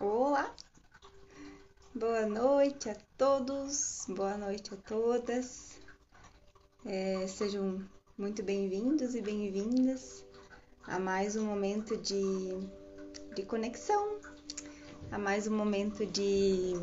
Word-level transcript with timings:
Olá! 0.00 0.54
Boa 1.92 2.24
noite 2.24 2.88
a 2.88 2.96
todos, 3.16 4.04
boa 4.08 4.36
noite 4.38 4.72
a 4.72 4.76
todas. 4.76 5.76
É, 6.86 7.26
sejam 7.26 7.84
muito 8.16 8.40
bem-vindos 8.44 9.16
e 9.16 9.20
bem-vindas 9.20 10.24
a 10.84 11.00
mais 11.00 11.34
um 11.34 11.44
momento 11.44 11.96
de, 11.96 12.14
de 13.34 13.42
conexão, 13.42 14.20
a 15.10 15.18
mais 15.18 15.48
um 15.48 15.56
momento 15.56 16.06
de 16.06 16.74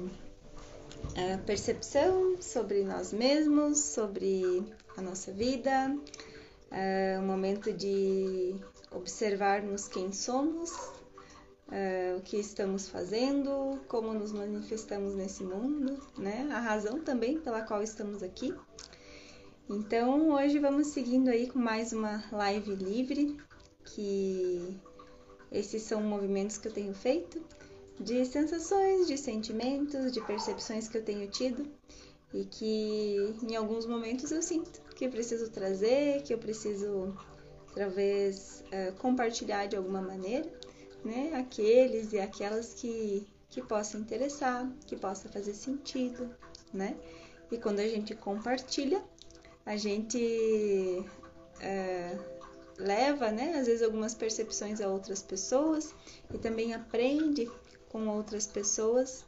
é, 1.16 1.38
percepção 1.38 2.36
sobre 2.42 2.84
nós 2.84 3.14
mesmos, 3.14 3.78
sobre 3.78 4.62
a 4.98 5.02
nossa 5.02 5.32
vida, 5.32 5.98
é, 6.70 7.18
um 7.18 7.26
momento 7.26 7.72
de 7.72 8.56
observarmos 8.92 9.88
quem 9.88 10.12
somos 10.12 10.95
uh, 11.68 12.18
o 12.18 12.22
que 12.22 12.38
estamos 12.38 12.90
fazendo, 12.90 13.80
como 13.88 14.14
nos 14.14 14.32
manifestamos 14.32 15.16
nesse 15.16 15.44
mundo, 15.44 16.00
né? 16.18 16.48
A 16.52 16.60
razão 16.60 17.00
também 17.00 17.40
pela 17.40 17.62
qual 17.62 17.82
estamos 17.82 18.22
aqui. 18.22 18.54
Então, 19.70 20.32
hoje 20.32 20.60
vamos 20.60 20.88
seguindo 20.88 21.30
aí 21.30 21.48
com 21.48 21.58
mais 21.58 21.92
uma 21.92 22.24
live 22.32 22.76
livre, 22.76 23.38
que 23.84 24.80
esses 25.52 25.82
são 25.84 26.02
movimentos 26.02 26.58
que 26.58 26.68
eu 26.68 26.74
tenho 26.74 26.94
feito 26.94 27.42
de 28.00 28.26
sensações, 28.26 29.08
de 29.08 29.18
sentimentos, 29.18 30.12
de 30.12 30.22
percepções 30.22 30.88
que 30.88 30.98
eu 30.98 31.04
tenho 31.04 31.28
tido 31.30 31.66
e 32.34 32.44
que 32.44 33.34
em 33.42 33.56
alguns 33.56 33.86
momentos 33.86 34.32
eu 34.32 34.42
sinto 34.42 34.82
que 34.96 35.06
eu 35.06 35.10
preciso 35.10 35.50
trazer, 35.50 36.22
que 36.24 36.34
eu 36.34 36.38
preciso 36.38 37.16
talvez 37.74 38.64
uh, 38.68 38.94
compartilhar 38.98 39.68
de 39.68 39.78
alguma 39.78 40.02
maneira 40.02 40.50
né, 41.06 41.32
aqueles 41.36 42.12
e 42.12 42.20
aquelas 42.20 42.74
que, 42.74 43.26
que 43.50 43.62
possam 43.62 44.02
interessar, 44.02 44.70
que 44.86 44.96
possa 44.96 45.30
fazer 45.30 45.54
sentido, 45.54 46.36
né? 46.74 46.98
E 47.52 47.58
quando 47.58 47.80
a 47.80 47.88
gente 47.88 48.16
compartilha, 48.16 49.04
a 49.66 49.78
gente 49.78 51.06
é, 51.62 52.18
leva, 52.78 53.32
né, 53.32 53.54
às 53.60 53.68
vezes 53.68 53.84
algumas 53.84 54.16
percepções 54.16 54.82
a 54.82 54.90
outras 54.90 55.22
pessoas 55.22 55.94
e 56.34 56.38
também 56.38 56.74
aprende 56.74 57.50
com 57.88 58.08
outras 58.08 58.48
pessoas 58.48 59.24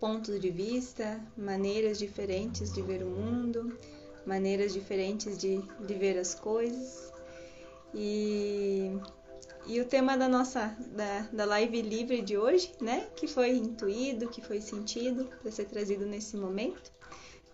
pontos 0.00 0.40
de 0.40 0.50
vista, 0.50 1.20
maneiras 1.36 1.98
diferentes 1.98 2.72
de 2.72 2.80
ver 2.82 3.02
o 3.02 3.10
mundo, 3.10 3.76
maneiras 4.24 4.72
diferentes 4.72 5.36
de, 5.36 5.60
de 5.86 5.94
ver 5.94 6.18
as 6.18 6.34
coisas. 6.34 7.12
E 7.94 8.92
e 9.68 9.80
o 9.82 9.84
tema 9.84 10.16
da 10.16 10.26
nossa 10.26 10.74
da, 10.92 11.28
da 11.30 11.44
live 11.44 11.82
livre 11.82 12.22
de 12.22 12.38
hoje, 12.38 12.72
né, 12.80 13.06
que 13.14 13.26
foi 13.26 13.50
intuído, 13.50 14.28
que 14.28 14.40
foi 14.40 14.62
sentido 14.62 15.26
para 15.42 15.52
ser 15.52 15.66
trazido 15.66 16.06
nesse 16.06 16.38
momento, 16.38 16.90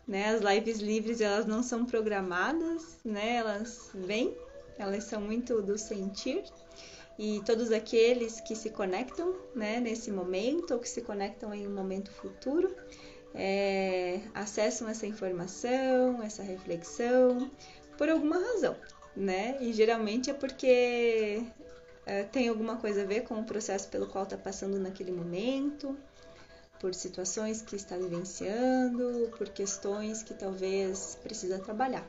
né? 0.06 0.28
As 0.28 0.40
lives 0.40 0.78
livres 0.78 1.20
elas 1.20 1.44
não 1.44 1.60
são 1.60 1.84
programadas, 1.84 2.98
né? 3.04 3.36
Elas 3.36 3.90
vêm, 3.92 4.36
elas 4.78 5.04
são 5.04 5.20
muito 5.20 5.60
do 5.60 5.76
sentir. 5.76 6.44
E 7.18 7.42
todos 7.44 7.72
aqueles 7.72 8.40
que 8.40 8.54
se 8.54 8.70
conectam, 8.70 9.34
né, 9.54 9.80
nesse 9.80 10.10
momento 10.10 10.74
ou 10.74 10.80
que 10.80 10.88
se 10.88 11.00
conectam 11.00 11.52
em 11.54 11.66
um 11.66 11.74
momento 11.74 12.10
futuro, 12.12 12.74
é, 13.34 14.20
acessam 14.34 14.88
essa 14.88 15.06
informação, 15.06 16.22
essa 16.22 16.42
reflexão 16.42 17.50
por 17.98 18.08
alguma 18.08 18.38
razão, 18.38 18.76
né? 19.16 19.56
E 19.60 19.72
geralmente 19.72 20.30
é 20.30 20.34
porque 20.34 21.42
uh, 22.06 22.28
tem 22.30 22.48
alguma 22.48 22.76
coisa 22.76 23.02
a 23.02 23.06
ver 23.06 23.22
com 23.22 23.34
o 23.40 23.44
processo 23.44 23.88
pelo 23.88 24.06
qual 24.06 24.24
está 24.24 24.36
passando 24.36 24.78
naquele 24.78 25.12
momento, 25.12 25.96
por 26.80 26.94
situações 26.94 27.62
que 27.62 27.76
está 27.76 27.96
vivenciando, 27.96 29.30
por 29.38 29.48
questões 29.48 30.22
que 30.22 30.34
talvez 30.34 31.18
precisa 31.22 31.58
trabalhar. 31.58 32.06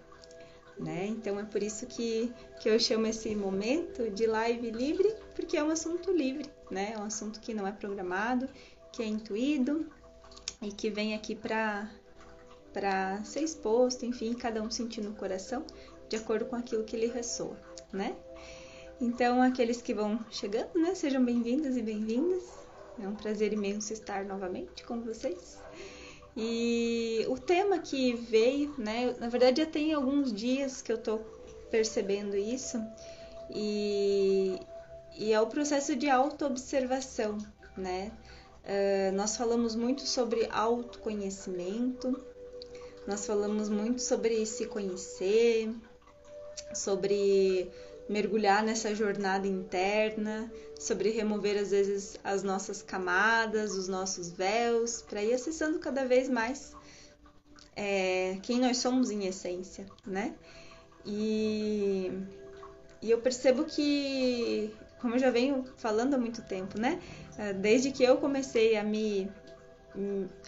Né? 0.78 1.06
Então 1.08 1.40
é 1.40 1.44
por 1.46 1.64
isso 1.64 1.86
que, 1.86 2.34
que 2.60 2.68
eu 2.68 2.78
chamo 2.78 3.08
esse 3.08 3.34
momento 3.34 4.10
de 4.10 4.26
live 4.28 4.72
livre, 4.72 5.16
porque 5.34 5.56
é 5.56 5.64
um 5.64 5.70
assunto 5.70 6.12
livre, 6.12 6.50
né? 6.70 6.92
É 6.94 7.00
um 7.00 7.04
assunto 7.04 7.40
que 7.40 7.54
não 7.54 7.66
é 7.66 7.72
programado, 7.72 8.50
que 8.92 9.02
é 9.02 9.06
intuído 9.06 9.90
e 10.62 10.74
que 10.74 10.90
vem 10.90 11.16
aqui 11.16 11.34
para 11.34 11.90
para 12.74 13.24
ser 13.24 13.40
exposto, 13.40 14.06
enfim, 14.06 14.34
cada 14.34 14.62
um 14.62 14.70
sentir 14.70 15.00
no 15.00 15.14
coração 15.14 15.66
de 16.10 16.18
acordo 16.18 16.46
com 16.46 16.58
aquilo 16.58 16.84
que 16.84 16.98
lhe 16.98 17.08
ressoa, 17.08 17.56
né? 17.94 18.18
Então, 19.00 19.42
aqueles 19.42 19.82
que 19.82 19.94
vão 19.94 20.20
chegando, 20.32 20.74
né, 20.76 20.96
sejam 20.96 21.24
bem-vindos 21.24 21.76
e 21.76 21.82
bem-vindas. 21.82 22.44
É 22.98 23.06
um 23.08 23.16
prazer 23.16 23.52
imenso 23.52 23.92
estar 23.92 24.24
novamente 24.24 24.86
com 24.86 25.02
vocês. 25.02 25.60
E 26.36 27.26
o 27.28 27.38
tema 27.38 27.80
que 27.80 28.14
veio, 28.14 28.74
né, 28.78 29.14
na 29.20 29.28
verdade 29.28 29.62
já 29.62 29.68
tem 29.68 29.94
alguns 29.94 30.32
dias 30.32 30.82
que 30.82 30.92
eu 30.92 30.98
tô 30.98 31.20
percebendo 31.70 32.38
isso, 32.38 32.82
e, 33.50 34.60
e 35.18 35.34
é 35.34 35.42
o 35.42 35.48
processo 35.48 35.96
de 35.96 36.10
autoobservação, 36.10 37.38
né? 37.78 38.12
Uh, 38.64 39.16
nós 39.16 39.36
falamos 39.38 39.76
muito 39.76 40.02
sobre 40.02 40.48
autoconhecimento, 40.52 42.20
nós 43.06 43.26
falamos 43.26 43.70
muito 43.70 44.02
sobre 44.02 44.46
se 44.46 44.66
conhecer, 44.66 45.70
sobre 46.74 47.70
mergulhar 48.08 48.64
nessa 48.64 48.94
jornada 48.94 49.48
interna, 49.48 50.52
sobre 50.80 51.10
remover 51.10 51.58
às 51.58 51.72
vezes 51.72 52.18
as 52.24 52.44
nossas 52.44 52.82
camadas, 52.82 53.76
os 53.76 53.88
nossos 53.88 54.32
véus, 54.32 55.02
para 55.02 55.24
ir 55.24 55.34
acessando 55.34 55.80
cada 55.80 56.06
vez 56.06 56.30
mais 56.30 56.76
é, 57.76 58.38
quem 58.44 58.60
nós 58.60 58.78
somos 58.78 59.10
em 59.10 59.26
essência, 59.26 59.86
né? 60.06 60.34
E, 61.06 62.12
e 63.02 63.12
eu 63.12 63.20
percebo 63.20 63.66
que, 63.66 64.74
como 65.02 65.16
eu 65.16 65.20
já 65.20 65.30
venho 65.30 65.66
falando 65.76 66.14
há 66.14 66.18
muito 66.18 66.42
tempo, 66.44 66.80
né? 66.80 67.00
É, 67.38 67.54
desde 67.54 67.92
que 67.92 68.04
eu 68.04 68.18
comecei 68.18 68.78
a 68.78 68.84
me 68.84 69.30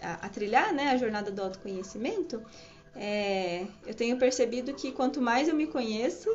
a, 0.02 0.26
a 0.26 0.28
trilhar, 0.28 0.74
né, 0.74 0.90
a 0.90 0.96
jornada 0.96 1.30
do 1.30 1.42
autoconhecimento, 1.42 2.42
é, 2.94 3.66
eu 3.86 3.94
tenho 3.94 4.18
percebido 4.18 4.74
que 4.74 4.92
quanto 4.92 5.20
mais 5.20 5.48
eu 5.48 5.54
me 5.54 5.66
conheço, 5.66 6.28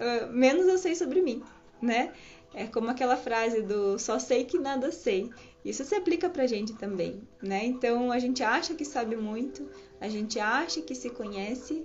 uh, 0.00 0.32
menos 0.32 0.66
eu 0.66 0.78
sei 0.78 0.94
sobre 0.94 1.20
mim, 1.20 1.42
né? 1.80 2.12
É 2.54 2.66
como 2.66 2.90
aquela 2.90 3.16
frase 3.16 3.62
do 3.62 3.98
só 3.98 4.18
sei 4.18 4.44
que 4.44 4.58
nada 4.58 4.90
sei. 4.90 5.30
Isso 5.64 5.84
se 5.84 5.94
aplica 5.94 6.30
pra 6.30 6.46
gente 6.46 6.72
também, 6.74 7.20
né? 7.42 7.64
Então 7.66 8.10
a 8.10 8.18
gente 8.18 8.42
acha 8.42 8.74
que 8.74 8.84
sabe 8.84 9.16
muito, 9.16 9.68
a 10.00 10.08
gente 10.08 10.40
acha 10.40 10.80
que 10.80 10.94
se 10.94 11.10
conhece, 11.10 11.84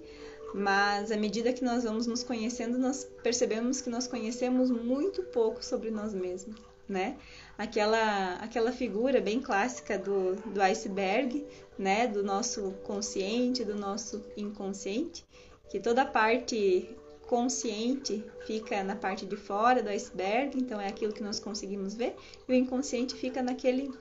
mas 0.54 1.12
à 1.12 1.18
medida 1.18 1.52
que 1.52 1.64
nós 1.64 1.84
vamos 1.84 2.08
nos 2.08 2.24
conhecendo, 2.24 2.78
nós 2.78 3.04
percebemos 3.22 3.82
que 3.82 3.90
nós 3.90 4.08
conhecemos 4.08 4.70
muito 4.70 5.24
pouco 5.24 5.64
sobre 5.64 5.92
nós 5.92 6.14
mesmos, 6.14 6.56
né? 6.88 7.18
Aquela, 7.58 8.36
aquela 8.36 8.72
figura 8.72 9.20
bem 9.20 9.42
clássica 9.42 9.98
do, 9.98 10.36
do 10.36 10.62
iceberg, 10.62 11.46
né? 11.78 12.08
Do 12.08 12.24
nosso 12.24 12.72
consciente, 12.84 13.66
do 13.66 13.76
nosso 13.76 14.24
inconsciente, 14.38 15.26
que 15.70 15.80
toda 15.80 16.06
parte 16.06 16.96
consciente 17.34 18.24
fica 18.46 18.84
na 18.84 18.96
parte 18.96 19.26
de 19.26 19.36
fora 19.36 19.82
do 19.82 19.90
iceberg, 19.90 20.56
então 20.56 20.80
é 20.80 20.88
aquilo 20.88 21.12
que 21.12 21.24
nós 21.24 21.40
conseguimos 21.40 21.96
ver, 21.96 22.16
e 22.48 22.52
o 22.52 22.56
inconsciente 22.56 23.16
fica 23.16 23.42
naquele, 23.42 23.92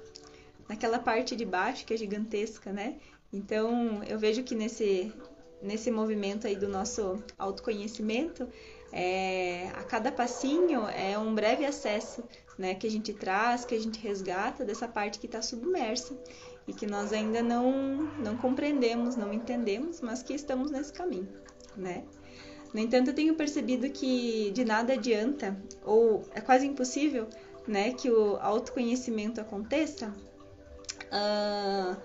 naquela 0.68 0.98
parte 0.98 1.34
de 1.34 1.46
baixo 1.46 1.86
que 1.86 1.94
é 1.94 1.96
gigantesca, 1.96 2.70
né? 2.70 2.96
Então 3.32 4.04
eu 4.04 4.18
vejo 4.18 4.42
que 4.42 4.54
nesse, 4.54 5.10
nesse 5.62 5.90
movimento 5.90 6.46
aí 6.46 6.54
do 6.54 6.68
nosso 6.68 7.24
autoconhecimento, 7.38 8.46
é, 8.92 9.70
a 9.76 9.82
cada 9.84 10.12
passinho 10.12 10.86
é 10.88 11.18
um 11.18 11.34
breve 11.34 11.64
acesso 11.64 12.22
né, 12.58 12.74
que 12.74 12.86
a 12.86 12.90
gente 12.90 13.14
traz, 13.14 13.64
que 13.64 13.74
a 13.74 13.80
gente 13.80 13.98
resgata 13.98 14.62
dessa 14.62 14.86
parte 14.86 15.18
que 15.18 15.24
está 15.24 15.40
submersa 15.40 16.14
e 16.68 16.74
que 16.74 16.86
nós 16.86 17.14
ainda 17.14 17.42
não, 17.42 18.02
não 18.18 18.36
compreendemos, 18.36 19.16
não 19.16 19.32
entendemos, 19.32 20.02
mas 20.02 20.22
que 20.22 20.34
estamos 20.34 20.70
nesse 20.70 20.92
caminho, 20.92 21.32
né? 21.74 22.04
No 22.72 22.80
entanto, 22.80 23.10
eu 23.10 23.14
tenho 23.14 23.34
percebido 23.34 23.88
que 23.90 24.50
de 24.52 24.64
nada 24.64 24.94
adianta, 24.94 25.56
ou 25.84 26.24
é 26.34 26.40
quase 26.40 26.66
impossível, 26.66 27.28
né, 27.66 27.92
que 27.92 28.10
o 28.10 28.36
autoconhecimento 28.36 29.40
aconteça 29.40 30.12
uh, 31.12 31.96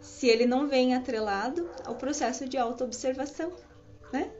se 0.00 0.28
ele 0.28 0.46
não 0.46 0.66
vem 0.68 0.94
atrelado 0.94 1.70
ao 1.84 1.94
processo 1.94 2.48
de 2.48 2.58
autoobservação, 2.58 3.52
né? 4.12 4.30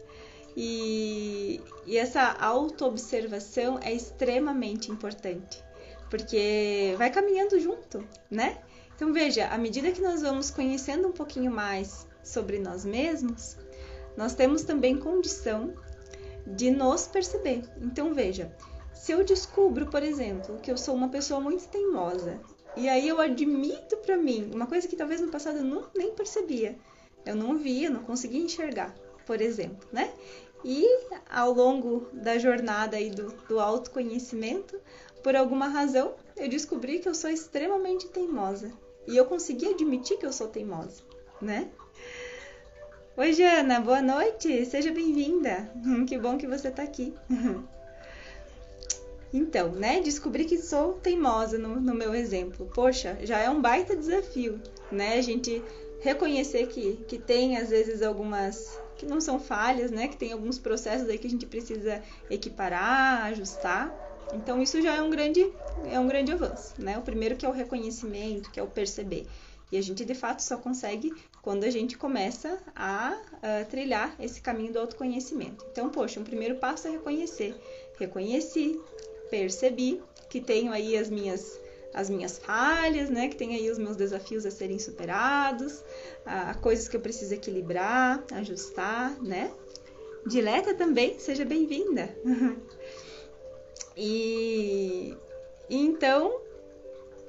E, 0.56 1.60
e 1.84 1.98
essa 1.98 2.22
autoobservação 2.22 3.78
é 3.82 3.92
extremamente 3.92 4.90
importante, 4.90 5.62
porque 6.08 6.94
vai 6.96 7.10
caminhando 7.10 7.60
junto, 7.60 8.06
né? 8.30 8.58
Então 8.94 9.12
veja, 9.12 9.48
à 9.48 9.58
medida 9.58 9.92
que 9.92 10.00
nós 10.00 10.22
vamos 10.22 10.50
conhecendo 10.50 11.08
um 11.08 11.12
pouquinho 11.12 11.50
mais 11.50 12.06
sobre 12.24 12.58
nós 12.58 12.84
mesmos, 12.84 13.58
nós 14.16 14.34
temos 14.34 14.62
também 14.62 14.96
condição 14.96 15.74
de 16.46 16.70
nos 16.70 17.06
perceber. 17.06 17.62
Então 17.80 18.14
veja, 18.14 18.54
se 18.94 19.12
eu 19.12 19.22
descubro, 19.24 19.86
por 19.86 20.02
exemplo, 20.02 20.58
que 20.58 20.70
eu 20.70 20.76
sou 20.76 20.94
uma 20.94 21.08
pessoa 21.08 21.40
muito 21.40 21.68
teimosa 21.68 22.40
E 22.76 22.88
aí 22.88 23.08
eu 23.08 23.20
admito 23.20 23.96
para 23.98 24.16
mim 24.16 24.50
uma 24.54 24.66
coisa 24.66 24.88
que 24.88 24.96
talvez 24.96 25.20
no 25.20 25.28
passado 25.28 25.58
eu 25.58 25.64
não, 25.64 25.86
nem 25.94 26.12
percebia. 26.12 26.76
Eu 27.24 27.34
não 27.34 27.56
via, 27.58 27.90
não 27.90 28.02
conseguia 28.02 28.40
enxergar, 28.40 28.94
por 29.26 29.40
exemplo, 29.40 29.88
né? 29.92 30.12
E 30.64 30.84
ao 31.28 31.52
longo 31.52 32.08
da 32.12 32.38
jornada 32.38 32.96
aí 32.96 33.10
do, 33.10 33.32
do 33.48 33.60
autoconhecimento, 33.60 34.80
por 35.22 35.34
alguma 35.36 35.68
razão, 35.68 36.14
eu 36.36 36.48
descobri 36.48 36.98
que 36.98 37.08
eu 37.08 37.14
sou 37.14 37.30
extremamente 37.30 38.08
teimosa. 38.08 38.72
E 39.06 39.16
eu 39.16 39.24
consegui 39.26 39.66
admitir 39.66 40.18
que 40.18 40.26
eu 40.26 40.32
sou 40.32 40.48
teimosa, 40.48 41.02
né? 41.40 41.70
Oi, 43.18 43.32
Jana, 43.32 43.80
boa 43.80 44.02
noite, 44.02 44.66
seja 44.66 44.92
bem-vinda. 44.92 45.70
Que 46.06 46.18
bom 46.18 46.36
que 46.36 46.46
você 46.46 46.68
está 46.68 46.82
aqui. 46.82 47.14
Então, 49.32 49.70
né, 49.72 50.00
descobri 50.00 50.44
que 50.44 50.56
sou 50.56 50.94
teimosa 50.94 51.58
no, 51.58 51.80
no, 51.80 51.94
meu 51.94 52.14
exemplo. 52.14 52.70
Poxa, 52.74 53.18
já 53.22 53.38
é 53.38 53.50
um 53.50 53.60
baita 53.60 53.96
desafio, 53.96 54.60
né? 54.90 55.18
A 55.18 55.20
gente 55.20 55.62
reconhecer 56.00 56.66
que, 56.68 56.96
que 57.08 57.18
tem, 57.18 57.56
às 57.56 57.70
vezes, 57.70 58.02
algumas 58.02 58.78
que 58.96 59.04
não 59.04 59.20
são 59.20 59.38
falhas, 59.38 59.90
né? 59.90 60.08
Que 60.08 60.16
tem 60.16 60.32
alguns 60.32 60.58
processos 60.58 61.08
aí 61.08 61.18
que 61.18 61.26
a 61.26 61.30
gente 61.30 61.44
precisa 61.44 62.02
equiparar, 62.30 63.24
ajustar. 63.24 63.92
Então, 64.32 64.62
isso 64.62 64.80
já 64.80 64.94
é 64.94 65.02
um 65.02 65.10
grande, 65.10 65.52
é 65.90 65.98
um 65.98 66.06
grande 66.06 66.32
avanço, 66.32 66.74
né? 66.78 66.96
O 66.96 67.02
primeiro 67.02 67.36
que 67.36 67.44
é 67.44 67.48
o 67.48 67.52
reconhecimento, 67.52 68.50
que 68.50 68.60
é 68.60 68.62
o 68.62 68.68
perceber. 68.68 69.26
E 69.70 69.76
a 69.76 69.82
gente 69.82 70.04
de 70.04 70.14
fato 70.14 70.40
só 70.42 70.56
consegue 70.56 71.12
quando 71.42 71.64
a 71.64 71.70
gente 71.70 71.98
começa 71.98 72.58
a, 72.74 73.18
trilhar 73.68 74.14
esse 74.20 74.40
caminho 74.40 74.72
do 74.72 74.78
autoconhecimento. 74.78 75.64
Então, 75.70 75.88
poxa, 75.88 76.20
um 76.20 76.24
primeiro 76.24 76.56
passo 76.56 76.86
é 76.88 76.90
reconhecer. 76.90 77.54
Reconheci, 77.98 78.80
percebi 79.30 80.00
que 80.28 80.40
tenho 80.40 80.72
aí 80.72 80.96
as 80.96 81.10
minhas 81.10 81.58
as 81.94 82.10
minhas 82.10 82.36
falhas, 82.36 83.08
né? 83.08 83.26
Que 83.28 83.36
tem 83.36 83.54
aí 83.54 83.70
os 83.70 83.78
meus 83.78 83.96
desafios 83.96 84.44
a 84.44 84.50
serem 84.50 84.78
superados, 84.78 85.82
a, 86.26 86.52
coisas 86.54 86.88
que 86.88 86.96
eu 86.96 87.00
preciso 87.00 87.32
equilibrar, 87.32 88.22
ajustar, 88.32 89.16
né? 89.22 89.50
Dileta 90.26 90.74
também, 90.74 91.18
seja 91.18 91.44
bem-vinda. 91.44 92.14
e 93.96 95.16
então 95.70 96.45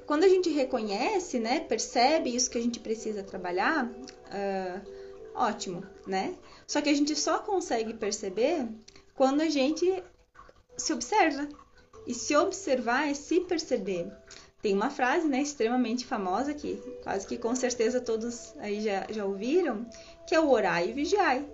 quando 0.08 0.24
a 0.24 0.28
gente 0.28 0.48
reconhece, 0.48 1.38
né, 1.38 1.60
percebe 1.60 2.34
isso 2.34 2.50
que 2.50 2.56
a 2.56 2.62
gente 2.62 2.80
precisa 2.80 3.22
trabalhar, 3.22 3.84
uh, 3.84 4.90
ótimo, 5.34 5.84
né? 6.06 6.34
Só 6.66 6.80
que 6.80 6.88
a 6.88 6.94
gente 6.94 7.14
só 7.14 7.40
consegue 7.40 7.92
perceber 7.92 8.66
quando 9.14 9.42
a 9.42 9.50
gente 9.50 10.02
se 10.78 10.94
observa. 10.94 11.46
E 12.06 12.14
se 12.14 12.34
observar 12.34 13.10
é 13.10 13.12
se 13.12 13.40
perceber. 13.40 14.10
Tem 14.62 14.72
uma 14.72 14.88
frase, 14.88 15.28
né, 15.28 15.42
extremamente 15.42 16.06
famosa 16.06 16.54
que 16.54 16.76
quase 17.02 17.26
que 17.26 17.36
com 17.36 17.54
certeza 17.54 18.00
todos 18.00 18.54
aí 18.60 18.80
já, 18.80 19.06
já 19.10 19.26
ouviram, 19.26 19.84
que 20.26 20.34
é 20.34 20.40
o 20.40 20.48
orai 20.48 20.88
e 20.88 20.92
vigiai. 20.94 21.46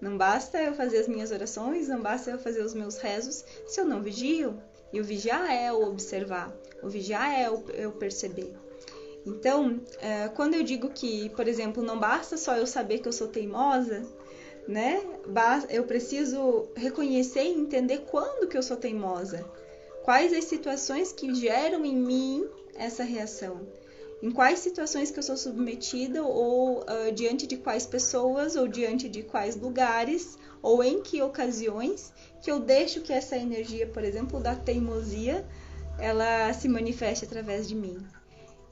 Não 0.00 0.16
basta 0.16 0.56
eu 0.56 0.72
fazer 0.72 0.96
as 0.96 1.06
minhas 1.06 1.30
orações, 1.32 1.88
não 1.88 2.00
basta 2.00 2.30
eu 2.30 2.38
fazer 2.38 2.62
os 2.62 2.72
meus 2.72 2.96
rezos 2.96 3.44
se 3.66 3.78
eu 3.78 3.84
não 3.84 4.02
vigio. 4.02 4.58
E 4.92 5.00
o 5.00 5.04
vigiar 5.04 5.50
é 5.50 5.72
o 5.72 5.86
observar, 5.86 6.52
o 6.82 6.88
vigiar 6.88 7.32
é 7.32 7.50
o, 7.50 7.64
é 7.72 7.86
o 7.86 7.92
perceber. 7.92 8.52
Então, 9.24 9.80
é, 10.00 10.28
quando 10.28 10.54
eu 10.54 10.62
digo 10.62 10.90
que, 10.90 11.28
por 11.30 11.46
exemplo, 11.46 11.82
não 11.82 11.98
basta 11.98 12.36
só 12.36 12.56
eu 12.56 12.66
saber 12.66 12.98
que 12.98 13.08
eu 13.08 13.12
sou 13.12 13.28
teimosa, 13.28 14.02
né? 14.66 15.02
Eu 15.68 15.84
preciso 15.84 16.68
reconhecer 16.74 17.42
e 17.42 17.52
entender 17.52 17.98
quando 18.10 18.48
que 18.48 18.56
eu 18.56 18.62
sou 18.62 18.76
teimosa. 18.76 19.44
Quais 20.04 20.32
as 20.32 20.44
situações 20.44 21.12
que 21.12 21.34
geram 21.34 21.84
em 21.84 21.94
mim 21.94 22.48
essa 22.74 23.04
reação? 23.04 23.60
Em 24.22 24.30
quais 24.30 24.58
situações 24.58 25.10
que 25.10 25.18
eu 25.18 25.22
sou 25.22 25.36
submetida 25.36 26.22
ou 26.22 26.80
uh, 26.80 27.12
diante 27.14 27.46
de 27.46 27.56
quais 27.56 27.86
pessoas 27.86 28.54
ou 28.54 28.68
diante 28.68 29.08
de 29.08 29.22
quais 29.22 29.56
lugares 29.56 30.38
ou 30.62 30.84
em 30.84 31.02
que 31.02 31.22
ocasiões 31.22 32.12
que 32.42 32.50
eu 32.50 32.60
deixo 32.60 33.00
que 33.00 33.12
essa 33.12 33.36
energia, 33.36 33.86
por 33.86 34.04
exemplo, 34.04 34.38
da 34.38 34.54
teimosia, 34.54 35.46
ela 35.98 36.52
se 36.52 36.68
manifeste 36.68 37.24
através 37.24 37.66
de 37.66 37.74
mim. 37.74 37.98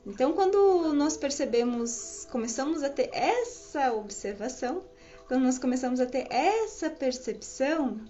Então, 0.07 0.33
quando 0.33 0.93
nós 0.95 1.17
percebemos, 1.17 2.27
começamos 2.31 2.83
a 2.83 2.89
ter 2.89 3.11
essa 3.13 3.93
observação, 3.93 4.83
quando 5.27 5.43
nós 5.43 5.59
começamos 5.59 6.01
a 6.01 6.07
ter 6.07 6.27
essa 6.31 6.89
percepção, 6.89 8.01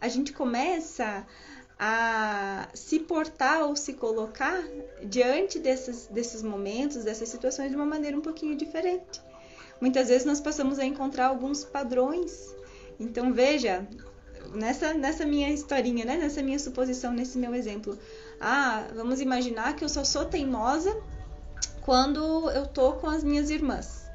a 0.00 0.08
gente 0.08 0.32
começa 0.32 1.26
a 1.78 2.68
se 2.72 3.00
portar 3.00 3.62
ou 3.64 3.76
se 3.76 3.92
colocar 3.92 4.62
diante 5.04 5.58
desses, 5.58 6.06
desses 6.06 6.42
momentos, 6.42 7.04
dessas 7.04 7.28
situações 7.28 7.70
de 7.70 7.76
uma 7.76 7.84
maneira 7.84 8.16
um 8.16 8.22
pouquinho 8.22 8.56
diferente. 8.56 9.20
Muitas 9.80 10.08
vezes 10.08 10.24
nós 10.26 10.40
passamos 10.40 10.78
a 10.78 10.84
encontrar 10.84 11.26
alguns 11.26 11.64
padrões. 11.64 12.54
Então, 12.98 13.32
veja, 13.32 13.86
nessa, 14.54 14.94
nessa 14.94 15.26
minha 15.26 15.50
historinha, 15.50 16.04
né? 16.04 16.16
nessa 16.16 16.42
minha 16.42 16.58
suposição, 16.58 17.12
nesse 17.12 17.36
meu 17.36 17.54
exemplo. 17.54 17.98
Ah, 18.40 18.86
vamos 18.94 19.20
imaginar 19.20 19.76
que 19.76 19.84
eu 19.84 19.88
só 19.88 20.02
sou 20.02 20.24
teimosa 20.24 20.96
quando 21.82 22.50
eu 22.50 22.66
tô 22.66 22.94
com 22.94 23.06
as 23.06 23.22
minhas 23.22 23.50
irmãs. 23.50 24.06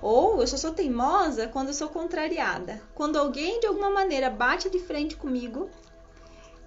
Ou 0.00 0.40
eu 0.40 0.46
só 0.46 0.56
sou 0.56 0.72
teimosa 0.72 1.48
quando 1.48 1.68
eu 1.68 1.74
sou 1.74 1.88
contrariada. 1.88 2.80
Quando 2.94 3.16
alguém 3.16 3.58
de 3.58 3.66
alguma 3.66 3.90
maneira 3.90 4.30
bate 4.30 4.70
de 4.70 4.78
frente 4.78 5.16
comigo 5.16 5.68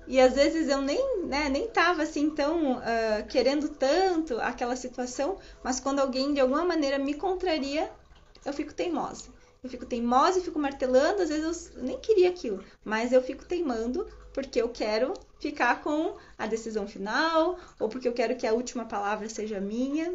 e 0.07 0.19
às 0.19 0.33
vezes 0.33 0.67
eu 0.67 0.81
nem, 0.81 1.25
né, 1.25 1.49
nem 1.49 1.67
tava 1.67 2.03
assim 2.03 2.29
tão 2.29 2.73
uh, 2.73 3.27
querendo 3.29 3.69
tanto 3.69 4.39
aquela 4.39 4.75
situação, 4.75 5.37
mas 5.63 5.79
quando 5.79 5.99
alguém 5.99 6.33
de 6.33 6.39
alguma 6.39 6.65
maneira 6.65 6.97
me 6.97 7.13
contraria, 7.13 7.91
eu 8.45 8.53
fico 8.53 8.73
teimosa. 8.73 9.25
Eu 9.63 9.69
fico 9.69 9.85
teimosa 9.85 10.39
e 10.39 10.41
fico 10.41 10.57
martelando, 10.57 11.21
às 11.21 11.29
vezes 11.29 11.71
eu 11.75 11.83
nem 11.83 11.99
queria 11.99 12.29
aquilo, 12.29 12.63
mas 12.83 13.13
eu 13.13 13.21
fico 13.21 13.45
teimando 13.45 14.07
porque 14.33 14.59
eu 14.61 14.69
quero 14.69 15.13
ficar 15.39 15.83
com 15.83 16.15
a 16.37 16.47
decisão 16.47 16.87
final 16.87 17.59
ou 17.79 17.87
porque 17.87 18.07
eu 18.07 18.13
quero 18.13 18.35
que 18.35 18.47
a 18.47 18.53
última 18.53 18.85
palavra 18.85 19.29
seja 19.29 19.59
minha. 19.59 20.13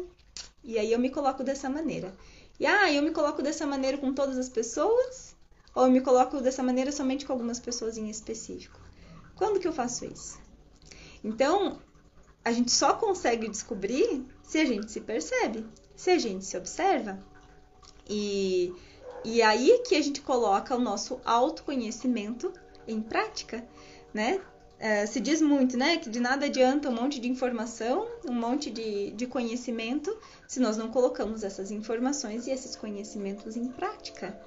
E 0.63 0.77
aí 0.77 0.91
eu 0.91 0.99
me 0.99 1.09
coloco 1.09 1.43
dessa 1.43 1.69
maneira. 1.69 2.13
E 2.59 2.65
ah, 2.65 2.91
eu 2.91 3.01
me 3.01 3.11
coloco 3.11 3.41
dessa 3.41 3.65
maneira 3.65 3.97
com 3.97 4.13
todas 4.13 4.37
as 4.37 4.49
pessoas 4.49 5.35
ou 5.73 5.85
eu 5.85 5.91
me 5.91 6.01
coloco 6.01 6.41
dessa 6.41 6.63
maneira 6.63 6.91
somente 6.91 7.25
com 7.25 7.31
algumas 7.31 7.59
pessoas 7.59 7.97
em 7.97 8.09
específico? 8.09 8.86
Quando 9.37 9.59
que 9.59 9.67
eu 9.67 9.73
faço 9.73 10.05
isso? 10.05 10.39
Então, 11.23 11.79
a 12.43 12.51
gente 12.51 12.71
só 12.71 12.93
consegue 12.93 13.47
descobrir 13.47 14.25
se 14.43 14.57
a 14.57 14.65
gente 14.65 14.91
se 14.91 15.01
percebe, 15.01 15.65
se 15.95 16.09
a 16.09 16.17
gente 16.17 16.45
se 16.45 16.57
observa. 16.57 17.17
E 18.09 18.73
e 19.23 19.41
aí 19.41 19.81
que 19.85 19.95
a 19.95 20.01
gente 20.01 20.21
coloca 20.21 20.75
o 20.75 20.79
nosso 20.79 21.19
autoconhecimento 21.25 22.53
em 22.87 23.01
prática, 23.01 23.67
né? 24.13 24.39
É, 24.79 25.05
se 25.07 25.19
diz 25.19 25.41
muito, 25.41 25.75
né, 25.75 25.97
que 25.97 26.07
de 26.07 26.19
nada 26.19 26.45
adianta 26.45 26.87
um 26.87 26.93
monte 26.93 27.19
de 27.19 27.27
informação, 27.27 28.07
um 28.23 28.31
monte 28.31 28.69
de, 28.69 29.09
de 29.11 29.25
conhecimento, 29.25 30.15
se 30.47 30.59
nós 30.59 30.77
não 30.77 30.91
colocamos 30.91 31.43
essas 31.43 31.71
informações 31.71 32.45
e 32.45 32.51
esses 32.51 32.75
conhecimentos 32.75 33.57
em 33.57 33.67
prática. 33.67 34.39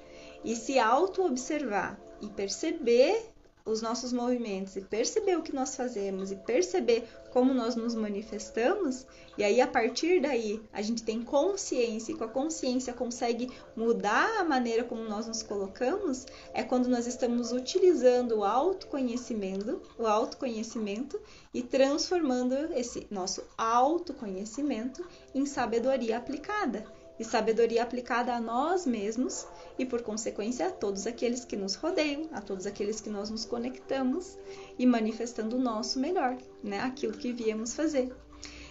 E 0.45 0.55
se 0.55 0.79
auto-observar 0.79 2.01
e 2.23 2.29
perceber 2.29 3.29
os 3.71 3.81
nossos 3.81 4.13
movimentos 4.13 4.77
e 4.77 4.81
perceber 4.81 5.37
o 5.37 5.43
que 5.43 5.55
nós 5.55 5.77
fazemos 5.77 6.33
e 6.33 6.37
perceber 6.37 7.09
como 7.31 7.55
nós 7.55 7.77
nos 7.77 7.95
manifestamos, 7.95 9.07
e 9.39 9.45
aí 9.45 9.61
a 9.61 9.67
partir 9.67 10.21
daí 10.21 10.61
a 10.73 10.83
gente 10.83 11.03
tem 11.03 11.23
consciência 11.23 12.13
e 12.13 12.17
com 12.17 12.25
a 12.25 12.29
consciência 12.29 12.93
consegue 12.93 13.51
mudar 13.77 14.41
a 14.41 14.45
maneira 14.45 14.83
como 14.83 15.03
nós 15.05 15.27
nos 15.27 15.43
colocamos, 15.43 16.27
é 16.53 16.63
quando 16.63 16.89
nós 16.89 17.07
estamos 17.07 17.53
utilizando 17.53 18.39
o 18.39 18.45
autoconhecimento, 18.45 19.81
o 19.99 20.07
autoconhecimento 20.07 21.21
e 21.55 21.63
transformando 21.63 22.55
esse 22.75 23.07
nosso 23.11 23.45
autoconhecimento 23.57 25.07
em 25.35 25.47
sabedoria 25.47 26.19
aplicada 26.19 27.00
e 27.21 27.25
sabedoria 27.25 27.83
aplicada 27.83 28.35
a 28.35 28.41
nós 28.41 28.87
mesmos 28.87 29.47
e, 29.79 29.85
por 29.85 30.01
consequência, 30.01 30.69
a 30.69 30.71
todos 30.71 31.07
aqueles 31.07 31.45
que 31.45 31.55
nos 31.55 31.75
rodeiam, 31.75 32.31
a 32.33 32.41
todos 32.41 32.67
aqueles 32.67 32.99
que 32.99 33.11
nós 33.11 33.29
nos 33.29 33.45
conectamos 33.45 34.39
e 34.79 34.87
manifestando 34.87 35.57
o 35.57 35.61
nosso 35.61 36.01
melhor, 36.01 36.39
né? 36.65 36.81
Aquilo 36.81 37.13
que 37.13 37.31
viemos 37.31 37.75
fazer. 37.75 38.11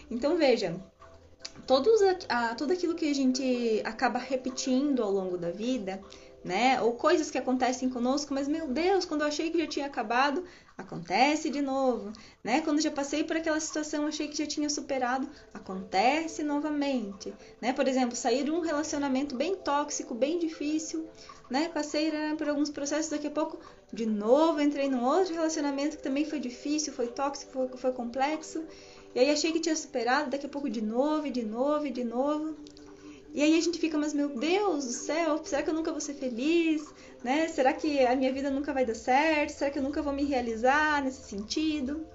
Então, 0.09 0.35
veja, 0.35 0.75
todos, 1.67 2.01
a, 2.27 2.55
tudo 2.55 2.73
aquilo 2.73 2.95
que 2.95 3.11
a 3.11 3.13
gente 3.13 3.83
acaba 3.85 4.17
repetindo 4.17 5.03
ao 5.03 5.11
longo 5.11 5.37
da 5.37 5.51
vida, 5.51 6.01
né? 6.43 6.81
Ou 6.81 6.93
coisas 6.93 7.29
que 7.29 7.37
acontecem 7.37 7.87
conosco, 7.87 8.33
mas 8.33 8.47
meu 8.47 8.67
Deus, 8.67 9.05
quando 9.05 9.21
eu 9.21 9.27
achei 9.27 9.51
que 9.51 9.59
já 9.59 9.67
tinha 9.67 9.85
acabado, 9.85 10.43
acontece 10.79 11.49
de 11.49 11.61
novo, 11.61 12.11
né? 12.43 12.61
Quando 12.61 12.81
já 12.81 12.89
passei 12.89 13.23
por 13.23 13.35
aquela 13.35 13.59
situação, 13.59 14.07
achei 14.07 14.27
que 14.27 14.37
já 14.37 14.47
tinha 14.47 14.69
superado, 14.69 15.29
acontece 15.53 16.41
novamente, 16.41 17.33
né? 17.61 17.73
Por 17.73 17.87
exemplo, 17.87 18.15
sair 18.15 18.43
de 18.43 18.51
um 18.51 18.61
relacionamento 18.61 19.35
bem 19.35 19.55
tóxico, 19.55 20.15
bem 20.15 20.39
difícil, 20.39 21.07
né? 21.49 21.69
Passei 21.69 22.11
né, 22.11 22.35
por 22.37 22.47
alguns 22.47 22.69
processos, 22.69 23.11
daqui 23.11 23.27
a 23.27 23.31
pouco, 23.31 23.59
de 23.91 24.05
novo, 24.05 24.61
entrei 24.61 24.89
num 24.89 25.03
outro 25.03 25.33
relacionamento 25.33 25.97
que 25.97 26.03
também 26.03 26.25
foi 26.25 26.39
difícil, 26.39 26.93
foi 26.93 27.07
tóxico, 27.07 27.51
foi, 27.51 27.67
foi 27.77 27.91
complexo. 27.91 28.63
E 29.13 29.19
aí 29.19 29.29
achei 29.31 29.51
que 29.51 29.59
tinha 29.59 29.75
superado, 29.75 30.29
daqui 30.29 30.45
a 30.45 30.49
pouco 30.49 30.69
de 30.69 30.81
novo, 30.81 31.29
de 31.29 31.43
novo, 31.43 31.89
de 31.89 32.03
novo. 32.03 32.55
E 33.33 33.43
aí 33.43 33.57
a 33.57 33.61
gente 33.61 33.77
fica, 33.79 33.97
mas 33.97 34.13
meu 34.13 34.29
Deus 34.29 34.85
do 34.85 34.91
céu, 34.91 35.39
será 35.43 35.61
que 35.61 35.69
eu 35.69 35.73
nunca 35.73 35.91
vou 35.91 36.01
ser 36.01 36.15
feliz? 36.15 36.83
Né? 37.23 37.47
Será 37.47 37.73
que 37.73 38.05
a 38.05 38.15
minha 38.15 38.33
vida 38.33 38.49
nunca 38.49 38.73
vai 38.73 38.85
dar 38.85 38.95
certo? 38.95 39.51
Será 39.51 39.69
que 39.69 39.77
eu 39.77 39.83
nunca 39.83 40.01
vou 40.01 40.13
me 40.13 40.23
realizar 40.23 41.03
nesse 41.03 41.29
sentido? 41.29 42.05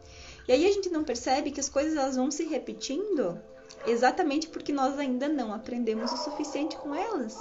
E 0.49 0.53
aí 0.53 0.67
a 0.67 0.73
gente 0.73 0.91
não 0.91 1.05
percebe 1.05 1.51
que 1.51 1.61
as 1.61 1.69
coisas 1.69 1.97
elas 1.97 2.17
vão 2.17 2.31
se 2.31 2.45
repetindo 2.45 3.41
exatamente 3.87 4.49
porque 4.49 4.73
nós 4.73 4.99
ainda 4.99 5.29
não 5.29 5.53
aprendemos 5.53 6.13
o 6.13 6.17
suficiente 6.17 6.77
com 6.77 6.95
elas. 6.95 7.39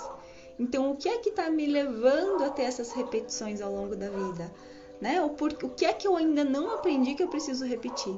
Então, 0.59 0.91
o 0.91 0.95
que 0.95 1.09
é 1.09 1.17
que 1.17 1.29
está 1.29 1.49
me 1.49 1.65
levando 1.65 2.43
a 2.43 2.49
ter 2.49 2.63
essas 2.63 2.91
repetições 2.91 3.59
ao 3.59 3.71
longo 3.73 3.95
da 3.95 4.09
vida? 4.09 4.53
Né? 5.01 5.21
O, 5.21 5.31
por, 5.31 5.51
o 5.63 5.69
que 5.69 5.85
é 5.85 5.93
que 5.93 6.07
eu 6.07 6.15
ainda 6.15 6.43
não 6.43 6.71
aprendi 6.71 7.15
que 7.15 7.23
eu 7.23 7.27
preciso 7.27 7.65
repetir? 7.65 8.15